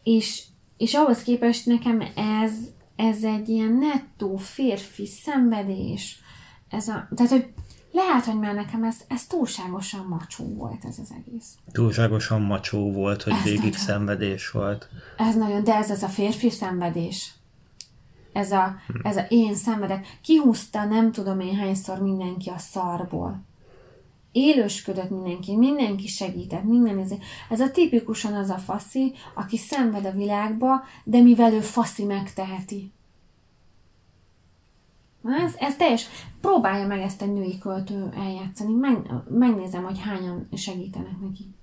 [0.04, 0.44] és,
[0.78, 2.52] és ahhoz képest nekem ez,
[2.96, 6.20] ez egy ilyen nettó férfi szenvedés.
[6.70, 7.54] Ez a, tehát, hogy
[7.92, 11.56] lehet, hogy már nekem ez, ez túlságosan macsó volt ez az egész.
[11.72, 14.90] Túlságosan macsó volt, hogy ez végig nagyon, szenvedés volt.
[15.18, 17.35] Ez nagyon, de ez az a férfi szenvedés.
[18.36, 19.08] Ez a, hm.
[19.08, 20.18] ez a én szenvedek.
[20.22, 23.44] Kihúzta nem tudom én hányszor mindenki a szarból
[24.36, 27.12] élősködött mindenki, mindenki segített, minden ez,
[27.50, 32.92] ez a tipikusan az a faszi, aki szenved a világba, de mivel ő faszi megteheti.
[35.24, 36.08] Ez, ez teljes.
[36.42, 38.74] Próbálja meg ezt egy női költő eljátszani.
[38.74, 38.98] Meg,
[39.30, 41.54] megnézem, hogy hányan segítenek neki.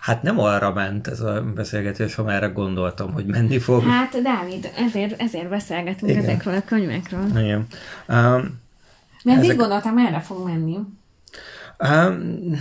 [0.00, 3.82] Hát nem arra ment ez a beszélgetés, amerre gondoltam, hogy menni fog.
[3.82, 6.22] Hát, Dávid, ezért, ezért beszélgetünk Igen.
[6.22, 7.26] ezekről a könyvekről.
[7.28, 7.66] Igen.
[8.08, 8.60] Um,
[9.24, 9.48] mert Ezek...
[9.48, 10.78] mit gondoltam, erre fog menni?
[11.78, 12.56] Um,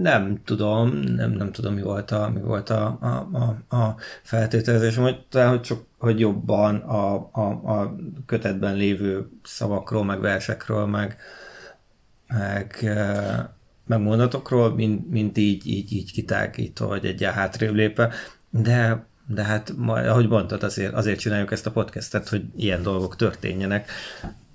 [0.00, 4.96] nem tudom, nem, nem tudom, mi volt a, mi volt a, a, a, a feltételezés,
[4.96, 7.96] hogy talán, hogy csak hogy jobban a, a, a
[8.26, 11.16] kötetben lévő szavakról, meg versekről, meg,
[12.26, 12.90] meg,
[13.90, 18.12] meg mondatokról, mint, mint így, így, így kitágítva, vagy egy hátrébb lépve,
[18.50, 23.90] de de hát, ahogy mondtad, azért, azért csináljuk ezt a podcastet, hogy ilyen dolgok történjenek.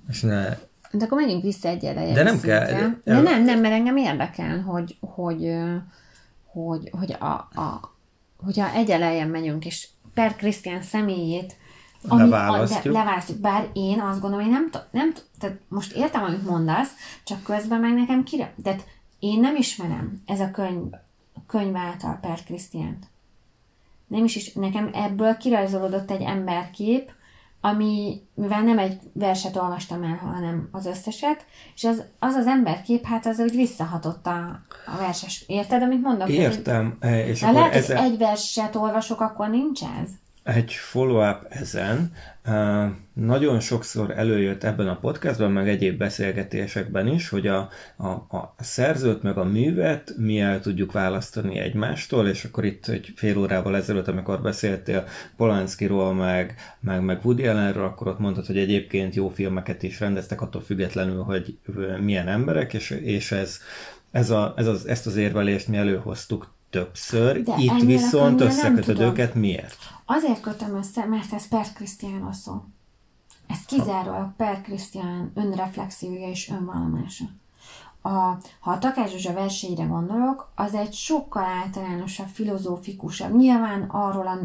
[0.10, 0.44] És ne...
[0.92, 2.14] De akkor menjünk vissza egy eleje.
[2.14, 2.66] De nem kell.
[2.66, 5.56] De, de nem, nem, mert engem érdekel, hogy, hogy,
[6.46, 7.96] hogy, hogy a, a,
[8.38, 11.56] hogyha egy elejen megyünk, és Per Krisztián személyét
[12.08, 12.96] amit leválasztjuk.
[12.96, 13.38] A, leválasztjuk.
[13.40, 16.92] Bár én azt gondolom, hogy nem, nem tehát most értem, amit mondasz,
[17.24, 18.54] csak közben meg nekem kire...
[18.64, 18.86] Tehát
[19.20, 20.94] én nem ismerem ez a könyv,
[21.48, 23.08] könyv által Per Krisztiánt.
[24.08, 27.12] Nem is, is, nekem ebből kirajzolódott egy emberkép,
[27.62, 31.46] ami, mivel nem egy verset olvastam el, hanem az összeset,
[31.76, 35.44] és az az, az emberkép, hát az úgy visszahatott a, a verses.
[35.48, 36.30] Érted, amit mondok?
[36.30, 36.98] Értem.
[37.00, 38.04] Tehát, és akkor lehet, ezzel...
[38.04, 40.10] egy verset olvasok, akkor nincs ez?
[40.46, 42.12] Egy follow-up ezen.
[43.14, 49.24] Nagyon sokszor előjött ebben a podcastban, meg egyéb beszélgetésekben is, hogy a, a, a szerzőt
[49.24, 54.08] meg a művet mi el tudjuk választani egymástól, és akkor itt egy fél órával ezelőtt,
[54.08, 59.84] amikor beszéltél Polanskiról, meg, meg, meg Woody Allenről, akkor ott mondtad, hogy egyébként jó filmeket
[59.84, 61.58] is rendeztek, attól függetlenül, hogy
[62.02, 63.60] milyen emberek, és, és ez,
[64.12, 69.36] ez, a, ez az, ezt az érvelést mi előhoztuk többször, De itt viszont összekötöd őket
[69.36, 69.78] miért?
[70.06, 72.64] Azért kötöm össze, mert ez Per Krisztián szó.
[73.48, 77.26] Ez kizárólag Per Krisztián önreflexiója és önvallomása.
[78.02, 78.10] A,
[78.60, 84.40] ha a Takács Zsuzsa versenyre gondolok, az egy sokkal általánosabb, filozófikusabb, nyilván arról a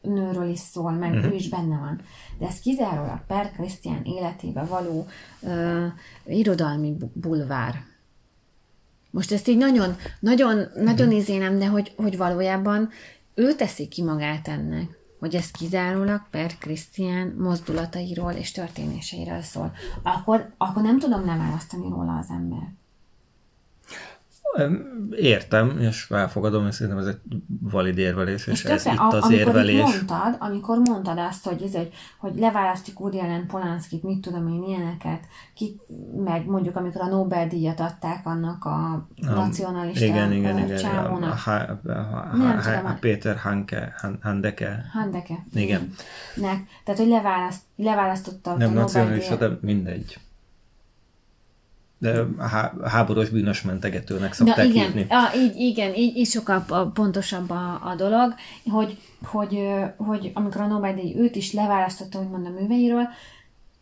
[0.00, 1.32] nőről is szól, meg uh-huh.
[1.32, 2.00] ő is benne van.
[2.38, 5.06] De ez kizárólag Per Krisztián életébe való
[5.40, 5.86] uh,
[6.26, 7.84] irodalmi bulvár.
[9.10, 10.82] Most ezt így nagyon, nagyon, uh-huh.
[10.82, 12.90] nagyon izénem, de hogy, hogy valójában
[13.34, 14.99] ő teszi ki magát ennek.
[15.20, 22.16] Hogy ez kizárólag Per Krisztián mozdulatairól és történéseiről szól, akkor, akkor nem tudom leválasztani róla
[22.16, 22.72] az ember.
[25.10, 27.20] Értem, és elfogadom, és szerintem ez egy
[27.60, 29.80] valid érvelés, és, és ez itt az amikor érvelés.
[29.80, 34.62] Mondtad, amikor mondtad azt, hogy, ez, hogy, hogy leválasztjuk Woody Allen Polanskit, mit tudom én,
[34.62, 35.24] ilyeneket,
[35.54, 35.80] ki,
[36.24, 41.46] meg mondjuk amikor a Nobel-díjat adták annak a nacionalista igen, igen, igen, csávónak.
[41.46, 44.84] A, Péter Hanke, Han- Handeke.
[44.92, 45.46] Handeke.
[45.54, 45.92] Igen.
[46.34, 46.66] Nek.
[46.84, 50.18] Tehát, hogy leválaszt, leválasztotta Nem nacionalista, de mindegy.
[52.84, 55.06] Háborús bűnös mentegetőnek szokták Na igen, hívni.
[55.08, 58.34] ah, így, igen, így, így sokkal a- pontosabb a, a dolog,
[58.70, 63.08] hogy, hogy, hogy amikor a Nobel-díj őt is leválasztotta, úgymond a műveiről,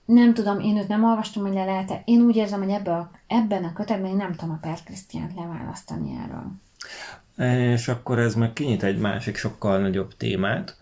[0.05, 3.11] nem tudom, én őt nem olvastam, hogy le lehet Én úgy érzem, hogy ebbe a,
[3.27, 6.53] ebben a kötetben én nem tudom a Per Krisztiánt leválasztani erről.
[7.73, 10.77] És akkor ez meg kinyit egy másik sokkal nagyobb témát,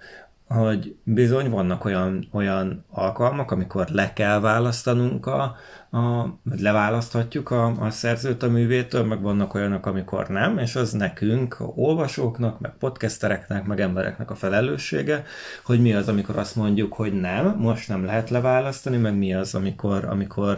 [0.48, 5.56] hogy bizony vannak olyan, olyan alkalmak, amikor le kell választanunk a,
[5.90, 10.92] a vagy leválaszthatjuk a, a szerzőt a művétől, meg vannak olyanok, amikor nem, és az
[10.92, 15.24] nekünk, olvasóknak, meg podcastereknek, meg embereknek a felelőssége,
[15.64, 19.54] hogy mi az, amikor azt mondjuk, hogy nem, most nem lehet leválasztani, meg mi az,
[19.54, 20.56] amikor, amikor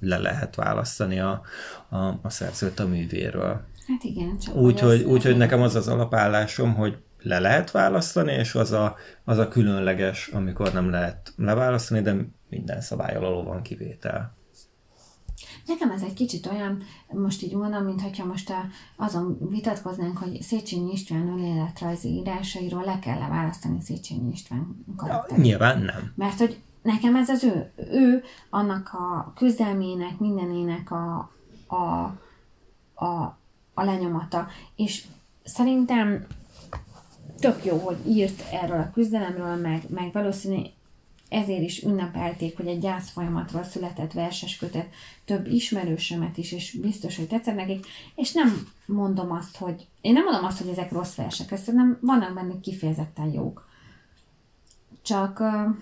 [0.00, 1.40] le lehet választani a,
[1.88, 3.60] a, a szerzőt a művéről.
[3.86, 8.54] Hát igen, csak Úgyhogy úgy, hogy nekem az az alapállásom, hogy le lehet választani, és
[8.54, 12.14] az a, az a különleges, amikor nem lehet leválasztani, de
[12.48, 14.38] minden szabály alól van kivétel.
[15.66, 18.64] Nekem ez egy kicsit olyan, most így mondom, mintha most a,
[18.96, 25.44] azon vitatkoznánk, hogy Széchenyi István önéletrajzi írásairól le kell választani Széchenyi István Ja, karakterét.
[25.44, 26.12] nyilván nem.
[26.14, 31.30] Mert hogy nekem ez az ő, ő annak a küzdelmének, mindenének a,
[31.66, 32.02] a,
[33.04, 33.38] a,
[33.74, 34.46] a lenyomata.
[34.76, 35.04] És
[35.44, 36.26] szerintem
[37.40, 40.62] tök jó, hogy írt erről a küzdelemről, meg, meg valószínű
[41.28, 44.86] ezért is ünnepelték, hogy egy gyász folyamatról született verses kötet
[45.24, 50.24] több ismerősömet is, és biztos, hogy tetszett nekik, és nem mondom azt, hogy én nem
[50.24, 53.68] mondom azt, hogy ezek rossz versek, ezt nem vannak benne kifejezetten jók.
[55.02, 55.76] Csak uh,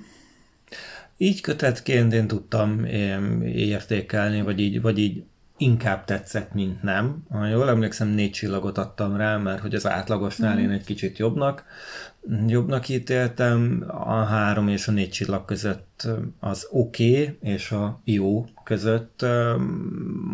[1.17, 5.25] Így kötetként én tudtam én értékelni, vagy így, vagy így
[5.59, 7.25] inkább tetszett, mint nem.
[7.31, 11.65] Ha jól emlékszem, négy csillagot adtam rá, mert hogy az átlagosnál én egy kicsit jobbnak,
[12.47, 13.85] jobbnak ítéltem.
[13.89, 16.09] A három és a négy csillag között
[16.41, 19.27] az oké, okay, és a jó között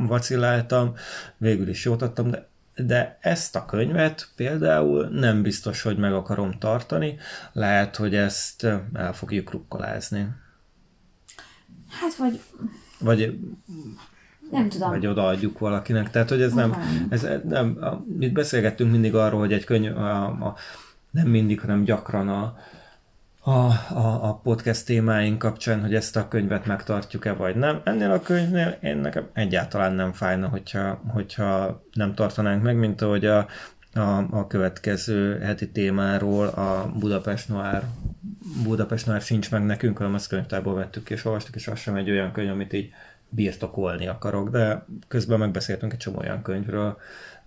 [0.07, 0.95] vaciláltam.
[1.37, 6.59] Végül is jót adtam, de de ezt a könyvet például nem biztos, hogy meg akarom
[6.59, 7.17] tartani.
[7.53, 10.29] Lehet, hogy ezt el fogjuk rukkolázni.
[11.89, 12.41] hát vagy
[12.99, 13.39] Vagy
[14.51, 14.91] nem tudom.
[14.91, 16.11] vagy odaadjuk valakinek.
[16.11, 16.77] Tehát, hogy ez nem,
[17.09, 20.55] ez nem, a, itt beszélgettünk mindig arról, hogy egy könyv, a, a,
[21.11, 22.57] nem mindig, hanem gyakran a,
[23.41, 23.51] a,
[23.95, 27.81] a, a podcast témáink kapcsán, hogy ezt a könyvet megtartjuk-e, vagy nem.
[27.85, 33.25] Ennél a könyvnél én nekem egyáltalán nem fájna, hogyha, hogyha nem tartanánk meg, mint ahogy
[33.25, 33.47] a,
[33.95, 37.83] a, a következő heti témáról a Budapest Noir
[38.63, 42.11] Budapest Noir sincs meg nekünk, hanem azt könyvtárból vettük és olvastuk, és az sem egy
[42.11, 42.91] olyan könyv, amit így
[43.35, 46.97] birtokolni akarok, de közben megbeszéltünk egy csomó olyan könyvről,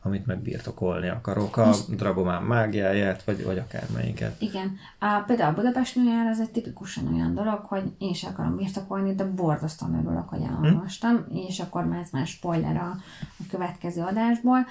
[0.01, 4.41] amit meg birtokolni akarok, a Dragomán mágiáját, vagy, vagy akármelyiket.
[4.41, 4.77] Igen.
[4.99, 9.15] A, például a Budapest Nőjár az egy tipikusan olyan dolog, hogy én is akarom birtokolni,
[9.15, 11.35] de borzasztóan örülök, hogy elolvastam, hm?
[11.35, 14.65] és akkor már ez már spoiler a, a következő adásból.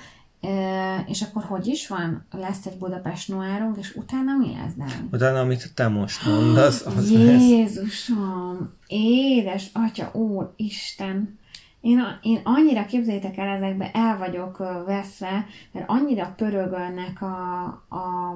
[1.07, 2.27] És akkor hogy is van?
[2.31, 5.09] Lesz egy Budapest Noárunk, és utána mi lesz, Dan?
[5.13, 7.43] Utána, amit te most mondasz, az lesz.
[7.43, 8.75] Jézusom!
[8.87, 11.39] Édes Atya, Úr, Isten!
[11.81, 18.31] Én, én annyira képzeljétek el, ezekbe el vagyok veszve, mert annyira pörögölnek a, a,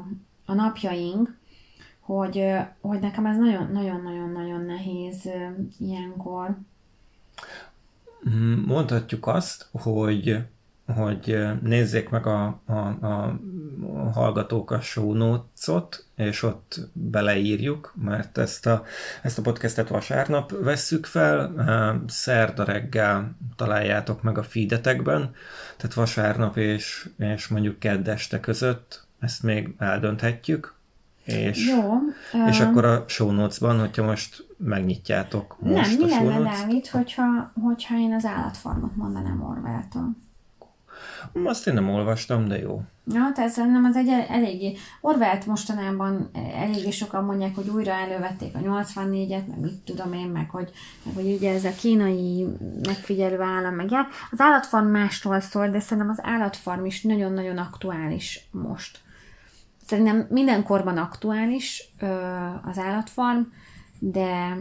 [0.47, 1.39] a napjaink,
[2.01, 2.45] hogy,
[2.81, 5.29] hogy nekem ez nagyon-nagyon-nagyon-nagyon nehéz
[5.79, 6.57] ilyenkor.
[8.29, 10.39] Mm, Mondhatjuk azt, hogy
[10.93, 12.73] hogy nézzék meg a, a,
[13.07, 13.39] a
[14.13, 18.83] hallgatók a show notes-ot, és ott beleírjuk, mert ezt a,
[19.23, 21.55] ezt a podcastet vasárnap vesszük fel,
[22.09, 25.35] szerda reggel találjátok meg a feedetekben,
[25.77, 30.75] tehát vasárnap és, és mondjuk kedd este között ezt még eldönthetjük,
[31.25, 31.93] és, Jó.
[32.49, 36.39] és ö, akkor a show notes-ban, hogyha most megnyitjátok most nem, mi a show lenne,
[36.39, 40.17] notes Dávid, hogyha, hogyha én az állatfarmot mondanám Orwelltől?
[41.45, 42.83] Azt én nem olvastam, de jó.
[43.07, 44.77] Ja, tehát szerintem az egy el- eléggé...
[45.01, 50.51] Orwellt mostanában eléggé sokan mondják, hogy újra elővették a 84-et, meg mit tudom én, meg
[50.51, 50.71] hogy,
[51.03, 52.47] meg hogy ugye ez a kínai
[52.87, 54.07] megfigyelő állam, meg ilyen.
[54.31, 58.99] Az állatfarm másról szól, de szerintem az állatfarm is nagyon-nagyon aktuális most.
[59.87, 61.93] szerintem minden korban aktuális
[62.65, 63.41] az állatfarm,
[63.99, 64.57] de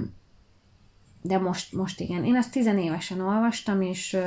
[1.21, 2.25] de most, most igen.
[2.25, 4.17] Én azt tizenévesen olvastam, és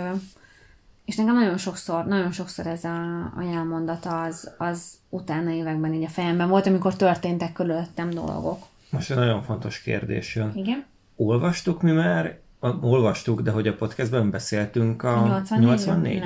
[1.05, 6.05] és nekem nagyon sokszor, nagyon sokszor ez a, a jelmondata az, az utána években így
[6.05, 8.59] a fejemben volt, amikor történtek körülöttem dolgok.
[8.91, 10.53] Most egy nagyon fontos kérdés jön.
[10.55, 10.85] Igen?
[11.17, 12.39] Olvastuk mi már,
[12.81, 15.59] olvastuk, de hogy a podcastben beszéltünk a, 84-ről?
[15.59, 16.23] 84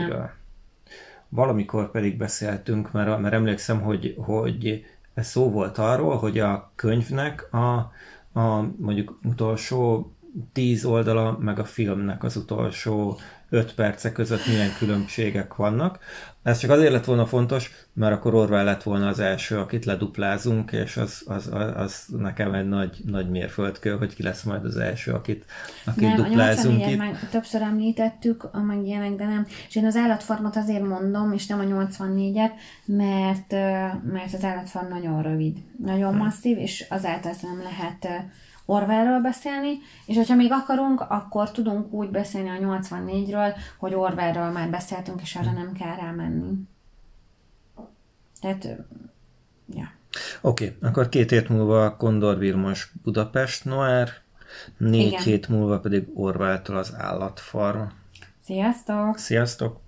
[1.28, 7.54] Valamikor pedig beszéltünk, mert, mert emlékszem, hogy, hogy ez szó volt arról, hogy a könyvnek
[7.54, 7.92] a,
[8.40, 10.12] a mondjuk utolsó
[10.52, 13.18] tíz oldala, meg a filmnek az utolsó
[13.48, 15.98] 5 perce között milyen különbségek vannak.
[16.42, 20.72] Ez csak azért lett volna fontos, mert akkor Orwell lett volna az első, akit leduplázunk,
[20.72, 24.76] és az, az, az, az nekem egy nagy, nagy mérföldkő, hogy ki lesz majd az
[24.76, 25.44] első, akit,
[25.84, 26.98] akit nem, duplázunk a itt.
[26.98, 29.46] Meg többször említettük, meg ilyenek, de nem.
[29.68, 32.50] És én az állatfarmot azért mondom, és nem a 84-et,
[32.84, 33.50] mert,
[34.12, 36.18] mert az állatfarm nagyon rövid, nagyon hmm.
[36.18, 38.24] masszív, és azáltal nem lehet
[38.66, 44.70] Orwellről beszélni, és hogyha még akarunk, akkor tudunk úgy beszélni a 84-ről, hogy Orwellről már
[44.70, 46.52] beszéltünk, és arra nem kell rámenni.
[48.40, 48.64] Tehát,
[49.74, 49.90] ja.
[50.40, 54.08] Oké, okay, akkor két hét múlva Kondor Vilmos Budapest Noir,
[54.76, 55.22] négy Igen.
[55.22, 57.82] hét múlva pedig Orwelltől az állatfarm.
[58.44, 59.18] Sziasztok!
[59.18, 59.80] Sziasztok!